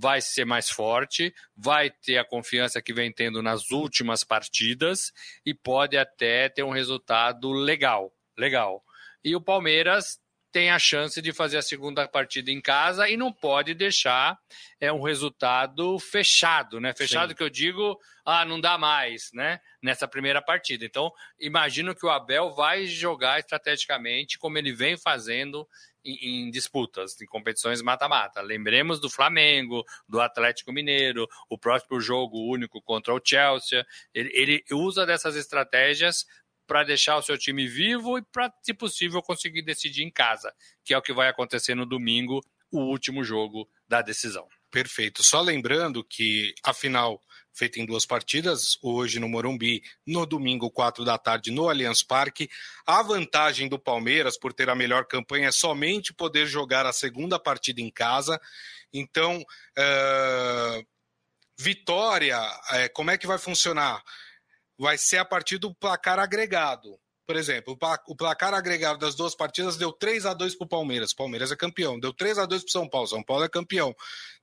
vai 0.00 0.20
ser 0.20 0.44
mais 0.44 0.70
forte, 0.70 1.34
vai 1.56 1.90
ter 1.90 2.18
a 2.18 2.24
confiança 2.24 2.80
que 2.80 2.92
vem 2.92 3.12
tendo 3.12 3.42
nas 3.42 3.70
últimas 3.70 4.22
partidas 4.22 5.12
e 5.44 5.52
pode 5.52 5.96
até 5.96 6.48
ter 6.48 6.62
um 6.62 6.70
resultado 6.70 7.50
legal, 7.50 8.12
legal. 8.36 8.84
E 9.24 9.34
o 9.34 9.40
Palmeiras 9.40 10.20
tem 10.52 10.70
a 10.70 10.78
chance 10.78 11.20
de 11.20 11.32
fazer 11.32 11.58
a 11.58 11.62
segunda 11.62 12.08
partida 12.08 12.50
em 12.50 12.60
casa 12.60 13.08
e 13.08 13.16
não 13.16 13.32
pode 13.32 13.74
deixar 13.74 14.38
é 14.80 14.92
um 14.92 15.02
resultado 15.02 15.98
fechado, 15.98 16.80
né? 16.80 16.94
Fechado 16.94 17.30
Sim. 17.30 17.34
que 17.34 17.42
eu 17.42 17.50
digo, 17.50 17.98
ah, 18.24 18.44
não 18.44 18.60
dá 18.60 18.78
mais, 18.78 19.30
né? 19.34 19.60
Nessa 19.82 20.08
primeira 20.08 20.40
partida. 20.40 20.84
Então, 20.84 21.12
imagino 21.38 21.94
que 21.94 22.06
o 22.06 22.10
Abel 22.10 22.52
vai 22.54 22.86
jogar 22.86 23.40
estrategicamente 23.40 24.38
como 24.38 24.56
ele 24.56 24.72
vem 24.72 24.96
fazendo 24.96 25.68
em, 26.08 26.46
em 26.46 26.50
disputas, 26.50 27.20
em 27.20 27.26
competições 27.26 27.82
mata-mata. 27.82 28.40
Lembremos 28.40 29.00
do 29.00 29.10
Flamengo, 29.10 29.84
do 30.08 30.20
Atlético 30.20 30.72
Mineiro, 30.72 31.26
o 31.48 31.58
próximo 31.58 32.00
jogo 32.00 32.50
único 32.50 32.80
contra 32.82 33.14
o 33.14 33.20
Chelsea. 33.22 33.86
Ele, 34.14 34.30
ele 34.32 34.64
usa 34.72 35.04
dessas 35.04 35.36
estratégias 35.36 36.24
para 36.66 36.84
deixar 36.84 37.16
o 37.16 37.22
seu 37.22 37.38
time 37.38 37.66
vivo 37.66 38.18
e 38.18 38.22
para, 38.22 38.52
se 38.62 38.74
possível, 38.74 39.22
conseguir 39.22 39.62
decidir 39.62 40.02
em 40.02 40.10
casa, 40.10 40.54
que 40.84 40.92
é 40.92 40.98
o 40.98 41.02
que 41.02 41.12
vai 41.12 41.28
acontecer 41.28 41.74
no 41.74 41.86
domingo, 41.86 42.40
o 42.70 42.80
último 42.80 43.24
jogo 43.24 43.68
da 43.88 44.02
decisão. 44.02 44.46
Perfeito. 44.70 45.24
Só 45.24 45.40
lembrando 45.40 46.04
que 46.04 46.54
a 46.62 46.74
final 46.74 47.20
feita 47.54 47.80
em 47.80 47.86
duas 47.86 48.06
partidas, 48.06 48.78
hoje 48.80 49.18
no 49.18 49.28
Morumbi, 49.28 49.82
no 50.06 50.24
domingo, 50.24 50.70
quatro 50.70 51.04
da 51.04 51.18
tarde, 51.18 51.50
no 51.50 51.68
Allianz 51.68 52.04
Parque. 52.04 52.48
A 52.86 53.02
vantagem 53.02 53.68
do 53.68 53.80
Palmeiras, 53.80 54.38
por 54.38 54.52
ter 54.52 54.70
a 54.70 54.76
melhor 54.76 55.06
campanha, 55.06 55.48
é 55.48 55.52
somente 55.52 56.14
poder 56.14 56.46
jogar 56.46 56.86
a 56.86 56.92
segunda 56.92 57.36
partida 57.36 57.80
em 57.80 57.90
casa. 57.90 58.40
Então, 58.92 59.40
uh, 59.40 60.86
vitória, 61.58 62.40
uh, 62.40 62.92
como 62.94 63.10
é 63.10 63.18
que 63.18 63.26
vai 63.26 63.38
funcionar? 63.38 64.00
vai 64.78 64.96
ser 64.96 65.18
a 65.18 65.24
partir 65.24 65.58
do 65.58 65.74
placar 65.74 66.18
agregado. 66.18 66.98
Por 67.28 67.36
exemplo, 67.36 67.76
o 68.06 68.16
placar 68.16 68.54
agregado 68.54 69.00
das 69.00 69.14
duas 69.14 69.34
partidas 69.34 69.76
deu 69.76 69.92
3 69.92 70.24
a 70.24 70.32
2 70.32 70.54
para 70.54 70.64
o 70.64 70.68
Palmeiras. 70.68 71.12
Palmeiras 71.12 71.52
é 71.52 71.56
campeão. 71.56 72.00
Deu 72.00 72.10
3 72.10 72.38
a 72.38 72.46
2 72.46 72.62
para 72.62 72.68
o 72.68 72.72
São 72.72 72.88
Paulo. 72.88 73.06
São 73.06 73.22
Paulo 73.22 73.44
é 73.44 73.50
campeão. 73.50 73.94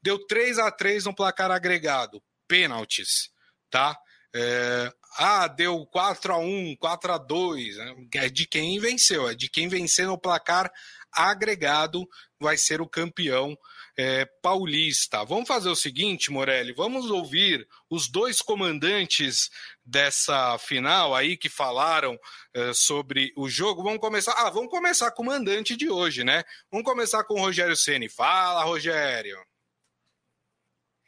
Deu 0.04 0.24
3 0.28 0.60
a 0.60 0.70
3 0.70 1.06
no 1.06 1.16
placar 1.16 1.50
agregado. 1.50 2.22
Pênaltis, 2.48 3.32
tá? 3.72 3.98
É... 4.36 4.94
Ah, 5.18 5.48
deu 5.48 5.84
4 5.88 6.34
a 6.34 6.38
1 6.38 6.76
4 6.76 7.14
a 7.14 7.18
2 7.18 7.78
né? 7.78 7.96
É 8.14 8.30
de 8.30 8.46
quem 8.46 8.80
venceu. 8.80 9.28
É 9.28 9.34
de 9.34 9.50
quem 9.50 9.68
vencer 9.68 10.06
no 10.06 10.20
placar 10.20 10.72
agregado 11.12 12.08
vai 12.40 12.56
ser 12.56 12.82
o 12.82 12.88
campeão 12.88 13.58
é, 13.98 14.26
paulista. 14.42 15.24
Vamos 15.24 15.48
fazer 15.48 15.70
o 15.70 15.76
seguinte, 15.76 16.32
Morelli, 16.32 16.74
vamos 16.74 17.10
ouvir 17.10 17.68
os 17.90 18.10
dois 18.10 18.42
comandantes 18.42 19.50
dessa 19.86 20.58
final 20.58 21.14
aí 21.14 21.38
que 21.38 21.48
falaram 21.48 22.18
é, 22.54 22.74
sobre 22.74 23.32
o 23.38 23.48
jogo. 23.48 23.84
Vamos 23.84 24.00
começar. 24.00 24.34
Ah, 24.34 24.50
vamos 24.50 24.72
começar 24.72 25.12
com 25.12 25.24
o 25.24 25.26
mandante 25.28 25.76
de 25.76 25.90
hoje, 25.90 26.24
né? 26.24 26.44
Vamos 26.72 26.86
começar 26.86 27.24
com 27.24 27.36
o 27.36 27.40
Rogério 27.40 27.76
Ceni. 27.76 28.10
Fala, 28.10 28.64
Rogério. 28.64 29.38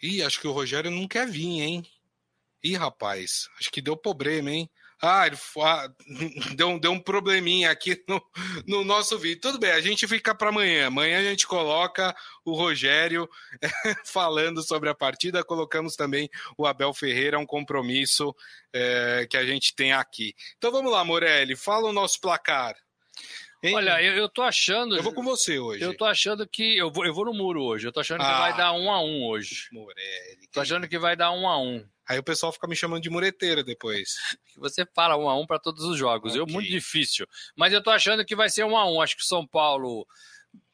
Ih, 0.02 0.22
acho 0.22 0.40
que 0.40 0.48
o 0.48 0.52
Rogério 0.52 0.92
não 0.92 1.08
quer 1.08 1.28
vir, 1.28 1.62
hein? 1.62 1.97
Ih, 2.68 2.76
rapaz, 2.76 3.48
acho 3.58 3.72
que 3.72 3.82
deu 3.82 3.96
problema, 3.96 4.52
hein? 4.52 4.70
Ah, 5.02 5.26
ele 5.26 5.38
ah, 5.64 5.88
deu, 6.58 6.78
deu 6.78 6.92
um 6.92 7.00
probleminha 7.00 7.72
aqui 7.72 8.04
no, 8.10 8.22
no 8.68 8.84
nosso 8.84 9.18
vídeo. 9.18 9.40
Tudo 9.40 9.58
bem, 9.58 9.72
a 9.72 9.80
gente 9.80 10.06
fica 10.06 10.36
para 10.36 10.50
amanhã. 10.50 10.88
Amanhã 10.88 11.20
a 11.20 11.24
gente 11.24 11.48
coloca 11.48 12.14
o 12.44 12.54
Rogério 12.54 13.30
falando 14.06 14.62
sobre 14.62 14.90
a 14.90 14.96
partida. 14.96 15.46
Colocamos 15.46 15.96
também 15.96 16.30
o 16.58 16.66
Abel 16.66 16.94
Ferreira, 16.94 17.40
um 17.40 17.46
compromisso 17.46 18.36
é, 18.74 19.26
que 19.30 19.38
a 19.38 19.46
gente 19.46 19.74
tem 19.74 19.94
aqui. 19.94 20.34
Então 20.58 20.72
vamos 20.72 20.92
lá, 20.92 21.06
Morelli, 21.06 21.56
fala 21.56 21.88
o 21.88 21.94
nosso 21.94 22.20
placar. 22.20 22.76
Hein? 23.64 23.76
Olha, 23.76 24.02
eu, 24.04 24.14
eu 24.14 24.28
tô 24.28 24.42
achando. 24.42 24.98
Eu 24.98 25.04
vou 25.04 25.14
com 25.14 25.24
você 25.24 25.58
hoje. 25.58 25.84
Eu 25.84 25.96
tô 25.96 26.04
achando 26.04 26.46
que. 26.46 26.78
Eu 26.78 26.92
vou, 26.92 27.06
eu 27.06 27.14
vou 27.14 27.26
no 27.26 27.34
muro 27.34 27.64
hoje. 27.64 27.88
Eu 27.88 27.94
tô 27.94 28.02
achando 28.02 28.22
ah, 28.22 28.26
que 28.26 28.40
vai 28.40 28.58
dar 28.58 28.74
um 28.74 28.92
a 28.92 29.02
um 29.02 29.26
hoje. 29.26 29.68
Morelli. 29.72 30.48
Tô 30.52 30.60
achando 30.60 30.88
que 30.88 31.00
vai 31.00 31.16
dar 31.16 31.32
um 31.32 31.48
a 31.48 31.58
um. 31.58 31.88
Aí 32.08 32.18
o 32.18 32.24
pessoal 32.24 32.52
fica 32.52 32.68
me 32.68 32.76
chamando 32.76 33.04
de 33.04 33.10
mureteira 33.10 33.64
depois. 33.64 34.16
Você 34.58 34.86
fala 34.96 35.18
um 35.18 35.30
a 35.30 35.38
um 35.38 35.46
para 35.46 35.60
todos 35.60 35.84
os 35.84 35.98
jogos. 35.98 36.32
Okay. 36.32 36.42
Eu 36.42 36.48
muito 36.48 36.70
difícil. 36.70 37.28
Mas 37.56 37.74
eu 37.74 37.84
tô 37.84 37.90
achando 37.90 38.26
que 38.26 38.36
vai 38.36 38.50
ser 38.50 38.64
um 38.64 38.78
a 38.78 38.90
um. 38.90 39.02
Acho 39.02 39.18
que 39.18 39.24
o 39.24 39.28
São 39.28 39.46
Paulo 39.46 40.08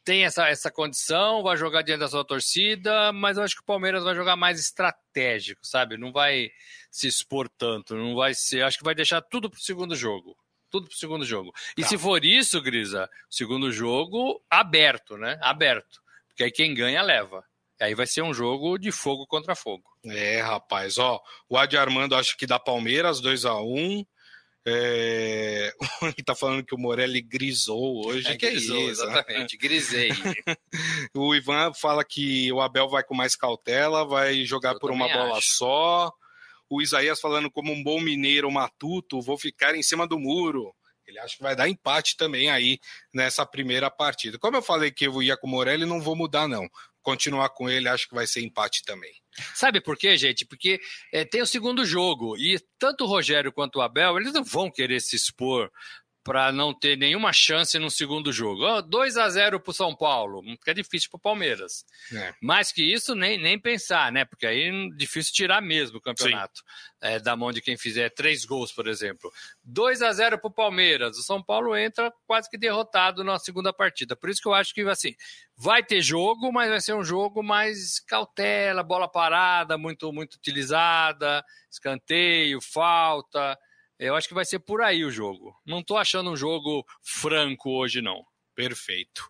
tem 0.03 0.25
essa, 0.25 0.47
essa 0.47 0.69
condição, 0.69 1.41
vai 1.41 1.55
jogar 1.55 1.81
diante 1.81 2.01
da 2.01 2.07
sua 2.07 2.25
torcida, 2.25 3.11
mas 3.13 3.37
eu 3.37 3.43
acho 3.43 3.55
que 3.55 3.61
o 3.61 3.65
Palmeiras 3.65 4.03
vai 4.03 4.13
jogar 4.13 4.35
mais 4.35 4.59
estratégico, 4.59 5.65
sabe? 5.65 5.97
Não 5.97 6.11
vai 6.11 6.51
se 6.91 7.07
expor 7.07 7.49
tanto, 7.49 7.95
não 7.95 8.15
vai 8.15 8.33
ser. 8.33 8.63
Acho 8.63 8.77
que 8.77 8.83
vai 8.83 8.93
deixar 8.93 9.21
tudo 9.21 9.49
pro 9.49 9.59
segundo 9.61 9.95
jogo. 9.95 10.37
Tudo 10.69 10.87
pro 10.87 10.97
segundo 10.97 11.25
jogo. 11.25 11.53
E 11.77 11.83
tá. 11.83 11.87
se 11.87 11.97
for 11.97 12.23
isso, 12.25 12.61
Grisa, 12.61 13.09
segundo 13.29 13.71
jogo 13.71 14.43
aberto, 14.49 15.17
né? 15.17 15.37
Aberto. 15.41 16.01
Porque 16.27 16.43
aí 16.43 16.51
quem 16.51 16.73
ganha 16.73 17.01
leva. 17.01 17.43
Aí 17.83 17.93
vai 17.93 18.07
ser 18.07 18.21
um 18.21 18.33
jogo 18.33 18.77
de 18.77 18.93
fogo 18.93 19.27
contra 19.27 19.55
fogo. 19.55 19.83
É, 20.05 20.39
rapaz, 20.39 20.97
ó, 20.97 21.21
o 21.49 21.57
Adi 21.57 21.75
Armando 21.75 22.15
acho 22.15 22.37
que 22.37 22.47
dá 22.47 22.57
Palmeiras 22.57 23.19
2 23.19 23.43
a 23.43 23.55
1 23.59 23.75
um. 23.75 24.05
É... 24.65 25.73
Ele 26.01 26.13
tá 26.25 26.33
falando 26.33 26.63
que 26.63 26.73
o 26.73 26.77
Morelli 26.77 27.21
grisou 27.21 28.07
hoje. 28.07 28.25
É, 28.25 28.37
que 28.37 28.49
grisou, 28.49 28.77
é 28.77 28.79
isso, 28.83 29.05
né? 29.05 29.11
exatamente, 29.11 29.53
né? 29.55 29.59
grisei. 29.61 30.09
o 31.13 31.35
Ivan 31.35 31.73
fala 31.73 32.05
que 32.05 32.49
o 32.53 32.61
Abel 32.61 32.87
vai 32.87 33.03
com 33.03 33.13
mais 33.13 33.35
cautela, 33.35 34.07
vai 34.07 34.45
jogar 34.45 34.75
Eu 34.75 34.79
por 34.79 34.89
uma 34.89 35.09
bola 35.09 35.37
acho. 35.37 35.57
só. 35.57 36.11
O 36.69 36.81
Isaías 36.81 37.19
falando 37.19 37.51
como 37.51 37.73
um 37.73 37.83
bom 37.83 37.99
mineiro 37.99 38.49
matuto, 38.49 39.21
vou 39.21 39.37
ficar 39.37 39.75
em 39.75 39.83
cima 39.83 40.07
do 40.07 40.17
muro. 40.17 40.73
Ele 41.05 41.19
acha 41.19 41.35
que 41.35 41.43
vai 41.43 41.53
dar 41.53 41.67
empate 41.67 42.15
também 42.15 42.49
aí 42.49 42.79
nessa 43.13 43.45
primeira 43.45 43.91
partida. 43.91 44.39
Como 44.39 44.55
eu 44.55 44.61
falei 44.61 44.89
que 44.89 45.05
eu 45.05 45.21
ia 45.21 45.35
com 45.35 45.47
o 45.47 45.49
Morelli, 45.49 45.85
não 45.85 45.99
vou 45.99 46.15
mudar, 46.15 46.47
não. 46.47 46.65
Continuar 47.03 47.49
com 47.49 47.69
ele, 47.69 47.87
acho 47.87 48.07
que 48.07 48.15
vai 48.15 48.25
ser 48.25 48.41
empate 48.41 48.83
também. 48.83 49.13
Sabe 49.53 49.81
por 49.81 49.97
quê, 49.97 50.17
gente? 50.17 50.45
Porque 50.45 50.79
é, 51.11 51.25
tem 51.25 51.41
o 51.41 51.47
segundo 51.47 51.85
jogo 51.85 52.37
e 52.37 52.59
tanto 52.79 53.03
o 53.03 53.07
Rogério 53.07 53.51
quanto 53.51 53.77
o 53.77 53.81
Abel, 53.81 54.17
eles 54.17 54.33
não 54.33 54.43
vão 54.43 54.71
querer 54.71 54.99
se 55.01 55.15
expor 55.15 55.69
para 56.23 56.51
não 56.51 56.73
ter 56.73 56.97
nenhuma 56.97 57.33
chance 57.33 57.77
no 57.77 57.91
segundo 57.91 58.31
jogo. 58.31 58.63
Oh, 58.63 58.81
2 58.81 59.17
a 59.17 59.29
0 59.29 59.59
para 59.59 59.71
o 59.71 59.73
São 59.73 59.93
Paulo, 59.93 60.41
fica 60.57 60.73
difícil 60.73 61.09
para 61.09 61.17
o 61.17 61.21
Palmeiras. 61.21 61.85
É. 62.13 62.33
Mais 62.41 62.71
que 62.71 62.81
isso, 62.81 63.13
nem, 63.13 63.37
nem 63.37 63.59
pensar, 63.59 64.11
né? 64.11 64.23
Porque 64.23 64.45
aí 64.45 64.69
é 64.69 64.95
difícil 64.95 65.33
tirar 65.33 65.61
mesmo 65.61 65.97
o 65.97 66.01
campeonato 66.01 66.61
é, 67.01 67.19
da 67.19 67.35
mão 67.35 67.51
de 67.51 67.61
quem 67.61 67.77
fizer 67.77 68.09
três 68.09 68.45
gols, 68.45 68.71
por 68.71 68.87
exemplo. 68.87 69.31
2 69.63 70.01
a 70.01 70.13
0 70.13 70.39
para 70.39 70.47
o 70.47 70.53
Palmeiras, 70.53 71.17
o 71.17 71.23
São 71.23 71.43
Paulo 71.43 71.75
entra 71.75 72.11
quase 72.25 72.49
que 72.49 72.57
derrotado 72.57 73.23
na 73.23 73.37
segunda 73.37 73.73
partida. 73.73 74.15
Por 74.15 74.29
isso 74.29 74.41
que 74.41 74.47
eu 74.47 74.53
acho 74.53 74.73
que 74.73 74.81
assim 74.81 75.13
vai 75.57 75.83
ter 75.83 76.01
jogo, 76.01 76.51
mas 76.51 76.69
vai 76.69 76.81
ser 76.81 76.93
um 76.93 77.03
jogo 77.03 77.43
mais 77.43 77.99
cautela, 77.99 78.81
bola 78.81 79.07
parada, 79.07 79.77
muito 79.77 80.11
muito 80.13 80.35
utilizada, 80.35 81.43
escanteio, 81.69 82.59
falta. 82.61 83.57
Eu 83.99 84.15
acho 84.15 84.27
que 84.27 84.33
vai 84.33 84.45
ser 84.45 84.59
por 84.59 84.81
aí 84.81 85.05
o 85.05 85.11
jogo. 85.11 85.55
Não 85.65 85.79
estou 85.79 85.97
achando 85.97 86.31
um 86.31 86.35
jogo 86.35 86.85
franco 87.01 87.69
hoje, 87.69 88.01
não. 88.01 88.23
Perfeito. 88.55 89.23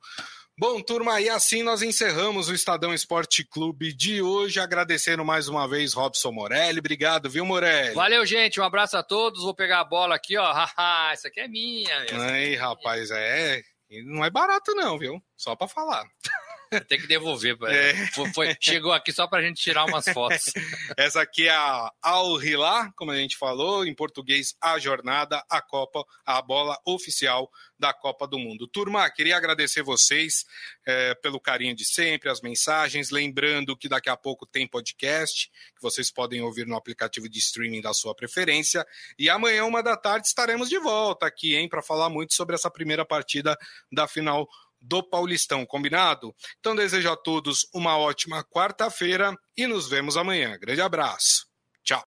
Bom, 0.55 0.79
turma, 0.81 1.19
e 1.19 1.29
assim 1.29 1.63
nós 1.63 1.81
encerramos 1.81 2.47
o 2.47 2.53
Estadão 2.53 2.93
Esporte 2.93 3.43
Clube 3.43 3.91
de 3.91 4.21
hoje, 4.21 4.59
agradecendo 4.59 5.25
mais 5.25 5.47
uma 5.47 5.67
vez 5.67 5.93
Robson 5.93 6.31
Morelli. 6.31 6.77
Obrigado, 6.77 7.27
viu, 7.27 7.43
Morelli? 7.43 7.95
Valeu, 7.95 8.23
gente. 8.23 8.61
Um 8.61 8.63
abraço 8.63 8.95
a 8.95 9.01
todos. 9.01 9.41
Vou 9.41 9.55
pegar 9.55 9.79
a 9.79 9.83
bola 9.83 10.13
aqui, 10.13 10.37
ó. 10.37 10.53
essa 11.11 11.27
aqui 11.27 11.39
é 11.39 11.47
minha. 11.47 12.05
Aí, 12.29 12.55
rapaz, 12.55 13.09
é. 13.09 13.63
Não 14.05 14.23
é 14.23 14.29
barato, 14.29 14.75
não, 14.75 14.97
viu? 14.97 15.19
Só 15.35 15.55
para 15.55 15.67
falar. 15.67 16.05
Tem 16.81 16.99
que 16.99 17.07
devolver. 17.07 17.57
É. 17.73 18.07
Foi, 18.07 18.33
foi, 18.33 18.57
chegou 18.59 18.91
aqui 18.91 19.11
só 19.11 19.27
para 19.27 19.39
a 19.39 19.41
gente 19.41 19.61
tirar 19.61 19.85
umas 19.85 20.05
fotos. 20.07 20.53
Essa 20.97 21.21
aqui 21.21 21.47
é 21.47 21.51
a 21.51 21.91
Al 22.01 22.41
Hilal, 22.41 22.91
como 22.95 23.11
a 23.11 23.15
gente 23.15 23.37
falou, 23.37 23.85
em 23.85 23.93
português, 23.93 24.55
a 24.61 24.77
jornada, 24.77 25.43
a 25.49 25.61
Copa, 25.61 26.03
a 26.25 26.41
bola 26.41 26.77
oficial 26.85 27.49
da 27.83 27.93
Copa 27.93 28.27
do 28.27 28.39
Mundo. 28.39 28.67
Turma, 28.67 29.09
queria 29.09 29.35
agradecer 29.35 29.83
vocês 29.83 30.45
é, 30.85 31.13
pelo 31.15 31.39
carinho 31.39 31.75
de 31.75 31.83
sempre, 31.83 32.29
as 32.29 32.41
mensagens. 32.41 33.09
Lembrando 33.09 33.75
que 33.75 33.89
daqui 33.89 34.09
a 34.09 34.15
pouco 34.15 34.45
tem 34.45 34.67
podcast, 34.67 35.49
que 35.75 35.81
vocês 35.81 36.09
podem 36.11 36.41
ouvir 36.41 36.65
no 36.65 36.75
aplicativo 36.75 37.27
de 37.27 37.39
streaming 37.39 37.81
da 37.81 37.93
sua 37.93 38.15
preferência. 38.15 38.85
E 39.19 39.29
amanhã, 39.29 39.65
uma 39.65 39.83
da 39.83 39.97
tarde, 39.97 40.27
estaremos 40.27 40.69
de 40.69 40.79
volta 40.79 41.25
aqui, 41.25 41.55
hein, 41.55 41.67
para 41.67 41.81
falar 41.81 42.09
muito 42.09 42.33
sobre 42.33 42.55
essa 42.55 42.71
primeira 42.71 43.05
partida 43.05 43.57
da 43.91 44.07
final 44.07 44.47
do 44.83 45.01
Paulistão, 45.01 45.65
combinado? 45.65 46.35
Então 46.59 46.75
desejo 46.75 47.09
a 47.09 47.15
todos 47.15 47.65
uma 47.73 47.97
ótima 47.97 48.43
quarta-feira 48.43 49.33
e 49.57 49.65
nos 49.65 49.89
vemos 49.89 50.17
amanhã. 50.17 50.57
Grande 50.59 50.81
abraço. 50.81 51.52